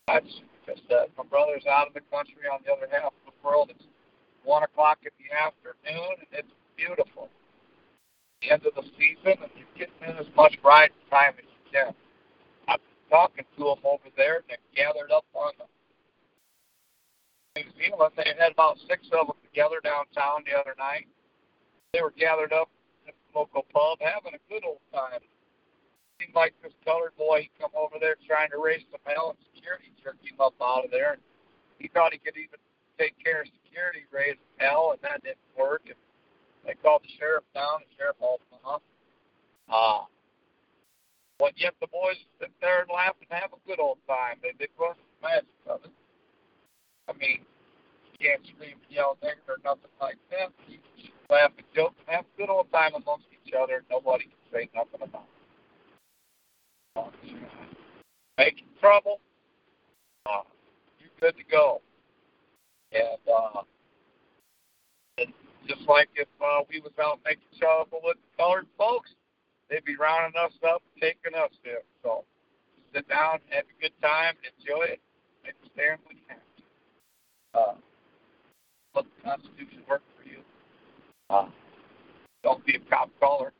That's 0.07 0.31
just 0.63 0.87
that. 0.87 1.11
My 1.19 1.27
brother's 1.27 1.67
out 1.67 1.91
of 1.91 1.93
the 1.93 2.07
country 2.07 2.47
on 2.47 2.63
the 2.63 2.71
other 2.71 2.87
half 2.87 3.11
of 3.11 3.27
the 3.27 3.35
world. 3.43 3.75
It's 3.75 3.83
1 4.47 4.63
o'clock 4.63 5.03
in 5.03 5.11
the 5.19 5.35
afternoon, 5.35 6.15
and 6.23 6.31
it's 6.31 6.53
beautiful 6.79 7.27
the 8.39 8.51
end 8.55 8.63
of 8.63 8.71
the 8.71 8.87
season, 8.95 9.35
and 9.43 9.51
you're 9.59 9.75
getting 9.75 9.99
in 10.07 10.15
as 10.15 10.31
much 10.31 10.55
ride 10.63 10.95
time 11.11 11.35
as 11.35 11.43
you 11.43 11.63
can. 11.67 11.91
I'm 12.71 12.79
talking 13.11 13.43
to 13.43 13.63
them 13.75 13.83
over 13.83 14.07
there, 14.15 14.47
and 14.47 14.47
they're 14.47 14.71
gathered 14.79 15.11
up 15.11 15.25
on 15.35 15.51
the 15.59 15.67
New 17.59 17.67
Zealand. 17.75 18.15
They 18.15 18.31
had 18.39 18.55
about 18.55 18.79
six 18.87 19.11
of 19.11 19.27
them 19.27 19.35
together 19.43 19.83
downtown 19.83 20.47
the 20.47 20.55
other 20.55 20.71
night. 20.79 21.03
They 21.91 21.99
were 22.01 22.15
gathered 22.15 22.53
up 22.53 22.71
local 23.39 23.63
pub, 23.71 23.99
having 24.03 24.35
a 24.35 24.43
good 24.51 24.67
old 24.67 24.83
time. 24.93 25.23
Seemed 26.19 26.35
like 26.35 26.53
this 26.61 26.75
colored 26.83 27.15
boy, 27.15 27.47
he 27.47 27.51
come 27.55 27.71
over 27.71 27.95
there 27.95 28.19
trying 28.27 28.51
to 28.51 28.59
raise 28.59 28.83
some 28.91 28.99
hell, 29.07 29.31
and 29.31 29.39
security 29.55 29.95
jerked 30.03 30.27
him 30.27 30.35
up 30.43 30.53
out 30.59 30.83
of 30.83 30.91
there. 30.91 31.15
He 31.79 31.87
thought 31.87 32.11
he 32.11 32.19
could 32.19 32.35
even 32.35 32.59
take 32.99 33.15
care 33.23 33.41
of 33.41 33.47
security, 33.63 34.03
raise 34.11 34.35
hell, 34.59 34.91
and 34.91 34.99
that 35.07 35.23
didn't 35.23 35.47
work. 35.55 35.87
And 35.87 35.95
they 36.67 36.75
called 36.83 37.07
the 37.07 37.13
sheriff 37.15 37.47
down. 37.55 37.87
The 37.87 37.95
sheriff 37.95 38.19
hauled 38.19 38.43
him 38.51 38.59
off. 38.67 38.83
Uh, 39.71 40.03
but 41.39 41.55
yet 41.55 41.73
the 41.79 41.87
boys 41.87 42.19
sit 42.35 42.51
there 42.59 42.83
and 42.83 42.91
laugh 42.91 43.15
and 43.23 43.31
have 43.39 43.55
a 43.55 43.61
good 43.63 43.79
old 43.79 44.03
time. 44.03 44.43
They 44.43 44.51
did 44.59 44.75
wasn't 44.75 45.07
magic 45.23 45.47
of 45.71 45.79
it. 45.87 45.95
I 47.07 47.15
mean, 47.15 47.47
you 48.11 48.17
can't 48.19 48.43
scream 48.43 48.75
yell 48.91 49.15
nigger 49.23 49.55
or 49.55 49.63
nothing 49.63 49.95
like 50.01 50.19
that. 50.35 50.51
You 50.67 50.83
just 50.99 51.15
laugh 51.31 51.55
and 51.55 51.65
joke 51.73 51.95
and 52.03 52.17
have 52.19 52.25
a 52.27 52.37
good 52.37 52.51
old 52.51 52.67
time 52.75 52.91
amongst 52.91 53.28
each 53.49 53.55
other. 53.59 53.83
Nobody 53.89 54.25
can 54.25 54.33
say 54.53 54.69
nothing 54.75 55.01
about 55.01 55.25
it. 56.95 57.13
Making 58.37 58.65
trouble, 58.79 59.19
uh, 60.25 60.41
you're 60.99 61.09
good 61.19 61.37
to 61.37 61.43
go. 61.51 61.81
And 62.91 63.19
uh, 63.27 63.61
and 65.17 65.33
just 65.67 65.81
like 65.87 66.09
if 66.15 66.27
uh, 66.41 66.63
we 66.69 66.79
was 66.79 66.91
out 67.01 67.19
making 67.25 67.43
trouble 67.59 67.99
with 68.03 68.17
colored 68.37 68.67
folks, 68.77 69.09
they'd 69.69 69.83
be 69.85 69.95
rounding 69.95 70.39
us 70.39 70.53
up, 70.67 70.81
taking 70.99 71.35
us 71.35 71.51
there. 71.63 71.83
So 72.01 72.23
sit 72.93 73.07
down, 73.09 73.39
have 73.49 73.65
a 73.65 73.81
good 73.81 73.93
time, 74.01 74.35
enjoy 74.43 74.83
it, 74.85 75.01
make 75.43 75.53
a 75.63 75.69
stand 75.73 75.99
when 76.05 76.17
you 76.17 76.23
have 76.27 76.39
to. 76.39 77.59
Uh, 77.59 77.75
let 78.95 79.05
the 79.05 79.29
Constitution 79.29 79.83
work 79.87 80.01
for 80.17 80.27
you. 80.27 80.39
Uh, 81.29 81.47
don't 82.43 82.65
be 82.65 82.75
a 82.75 82.79
cop 82.89 83.09
caller, 83.19 83.51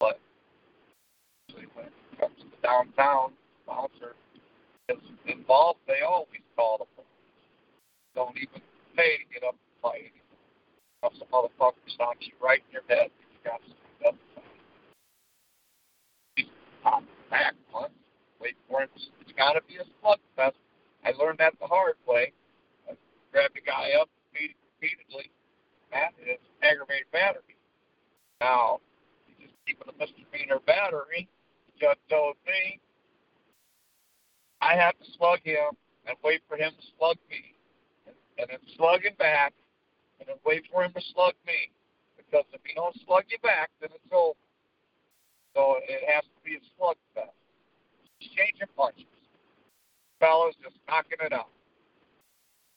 but 0.00 0.18
when 1.74 1.86
it 1.86 1.92
comes 2.20 2.36
to 2.38 2.46
downtown 2.62 3.32
bouncer 3.66 4.14
is 4.88 4.98
involved, 5.26 5.78
they 5.86 6.00
always 6.06 6.42
call 6.56 6.78
the 6.78 6.84
police. 6.94 7.08
Don't 8.14 8.36
even 8.36 8.60
pay 8.96 9.18
to 9.18 9.24
get 9.32 9.44
up 9.46 9.54
and 9.54 9.82
fight. 9.82 10.12
If 11.02 11.12
some 11.18 11.28
motherfucker 11.28 11.84
stomps 11.88 12.26
you 12.26 12.32
right 12.42 12.62
in 12.68 12.72
your 12.72 12.86
head, 12.88 13.10
you 13.20 13.38
got 13.44 13.60
to 13.60 13.66
stand 13.66 14.06
up 14.06 14.14
and 14.14 14.34
fight. 14.34 14.60
He's 16.36 16.46
pop 16.82 17.02
back 17.30 17.54
once. 17.72 17.92
Wait 18.40 18.56
for 18.68 18.82
him. 18.82 18.88
It's 19.20 19.32
got 19.36 19.52
to 19.52 19.60
be 19.68 19.76
a 19.76 19.84
slugfest. 20.02 20.54
I 21.04 21.12
learned 21.18 21.38
that 21.38 21.54
the 21.60 21.66
hard 21.66 21.94
way. 22.06 22.32
I 22.88 22.94
grabbed 23.32 23.54
the 23.56 23.60
guy 23.60 23.92
up, 24.00 24.08
beat 24.32 24.50
him 24.50 24.56
repeatedly. 24.80 25.30
That 25.92 26.12
is 26.20 26.40
aggravated 26.62 27.06
battery. 27.12 27.56
Now, 28.40 28.80
he's 29.26 29.48
just 29.48 29.54
keeping 29.66 29.88
a 29.88 29.96
misdemeanor 29.98 30.60
battery. 30.66 31.28
The 31.66 31.86
judge 31.86 31.98
told 32.08 32.36
me 32.46 32.80
I 34.60 34.74
have 34.76 34.98
to 34.98 35.04
slug 35.18 35.40
him 35.44 35.76
and 36.06 36.16
wait 36.24 36.40
for 36.48 36.56
him 36.56 36.72
to 36.72 36.84
slug 36.96 37.16
me, 37.28 37.54
and, 38.06 38.16
and 38.38 38.48
then 38.50 38.58
slug 38.76 39.02
him 39.02 39.14
back, 39.18 39.52
and 40.18 40.28
then 40.28 40.36
wait 40.44 40.64
for 40.72 40.82
him 40.82 40.92
to 40.92 41.02
slug 41.12 41.34
me. 41.46 41.70
Because 42.16 42.44
if 42.52 42.60
he 42.64 42.74
don't 42.74 42.96
slug 43.06 43.24
you 43.28 43.38
back, 43.42 43.70
then 43.80 43.90
it's 43.92 44.12
over. 44.12 44.38
So 45.54 45.76
it 45.86 46.00
has 46.08 46.24
to 46.24 46.40
be 46.44 46.56
a 46.56 46.62
slug 46.76 46.96
fest. 47.14 47.30
Exchanging 48.20 48.68
punches. 48.76 49.04
Fellas 50.18 50.54
just 50.62 50.76
knocking 50.88 51.18
it 51.20 51.32
out. 51.32 51.52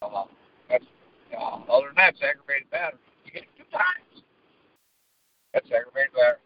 Uh, 0.02 0.26
that's 0.70 0.84
uh, 1.32 1.60
other 1.72 1.88
than 1.88 1.96
that, 1.96 2.14
it's 2.14 2.22
aggravated 2.22 2.70
battery. 2.70 3.00
You 3.26 3.32
get 3.32 3.44
it 3.44 3.50
two 3.58 3.64
times. 3.72 4.24
That's 5.54 5.66
aggravated 5.68 6.14
battery. 6.14 6.44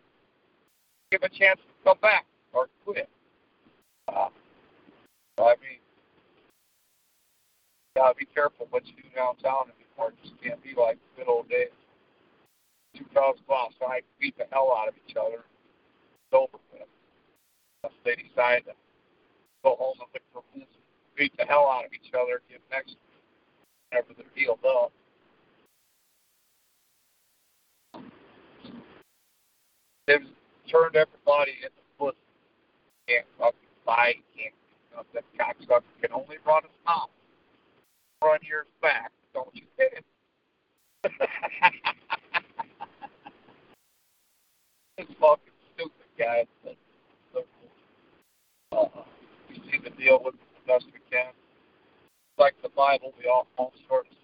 Give 1.12 1.24
a 1.24 1.30
chance 1.30 1.60
to 1.60 1.74
come 1.84 1.98
back 2.02 2.26
or 2.54 2.68
quit. 2.86 3.10
Uh, 4.08 4.30
I 5.42 5.56
mean, 5.62 5.80
gotta 7.96 8.16
be 8.16 8.26
careful 8.26 8.68
what 8.70 8.86
you 8.86 8.94
do 8.94 9.10
downtown 9.16 9.72
anymore. 9.74 10.14
It 10.14 10.22
just 10.24 10.42
can't 10.42 10.62
be 10.64 10.74
like 10.78 10.98
good 11.18 11.28
old 11.28 11.50
days. 11.50 11.74
Two 12.96 13.06
cars 13.14 13.38
go 13.48 13.56
outside, 13.56 14.04
beat 14.20 14.38
the 14.38 14.46
hell 14.52 14.76
out 14.78 14.88
of 14.88 14.94
each 15.08 15.16
other. 15.16 15.44
It's 15.44 16.34
over 16.34 16.60
with. 16.72 16.88
They 18.06 18.16
decide 18.16 18.64
to 18.66 18.74
go 19.64 19.76
home 19.80 19.96
and 20.00 20.10
look 20.14 20.24
for 20.34 20.44
booze, 20.54 20.68
beat 21.16 21.36
the 21.38 21.46
hell 21.46 21.70
out 21.70 21.86
of 21.86 21.94
each 21.94 22.12
other, 22.14 22.42
get 22.50 22.62
next 22.72 22.96
whenever 23.90 24.14
they're 24.16 24.26
healed 24.36 24.60
up. 24.66 24.92
They've 30.08 30.28
turned 30.70 30.96
everybody 30.96 31.54
into 31.64 31.82
pussy. 31.98 32.18
Can't 33.08 33.26
fucking 33.38 33.70
fight, 33.86 34.24
can't 34.36 34.54
you 34.92 35.06
that 35.14 35.24
cocksucker 35.40 35.84
can 36.02 36.12
only 36.14 36.38
run 36.46 36.64
his 36.64 36.72
mouth. 36.86 37.10
Run 38.24 38.40
your 38.48 38.66
back, 38.82 39.12
don't 39.34 39.50
you 39.54 39.64
him. 39.94 40.04
it's 44.98 45.12
fucking 45.20 45.54
stupid, 45.74 46.08
guys. 46.18 46.46
Uh, 48.72 48.86
you 49.50 49.56
see 49.72 49.80
the 49.84 49.90
deal 49.92 50.22
with 50.24 50.36
the 50.36 50.68
best 50.68 50.86
we 50.86 51.00
can. 51.12 51.32
Like 52.38 52.56
the 52.62 52.70
Bible, 52.70 53.14
we 53.18 53.28
all 53.28 53.48
fall 53.58 53.74
short 53.88 54.08
of 54.08 54.21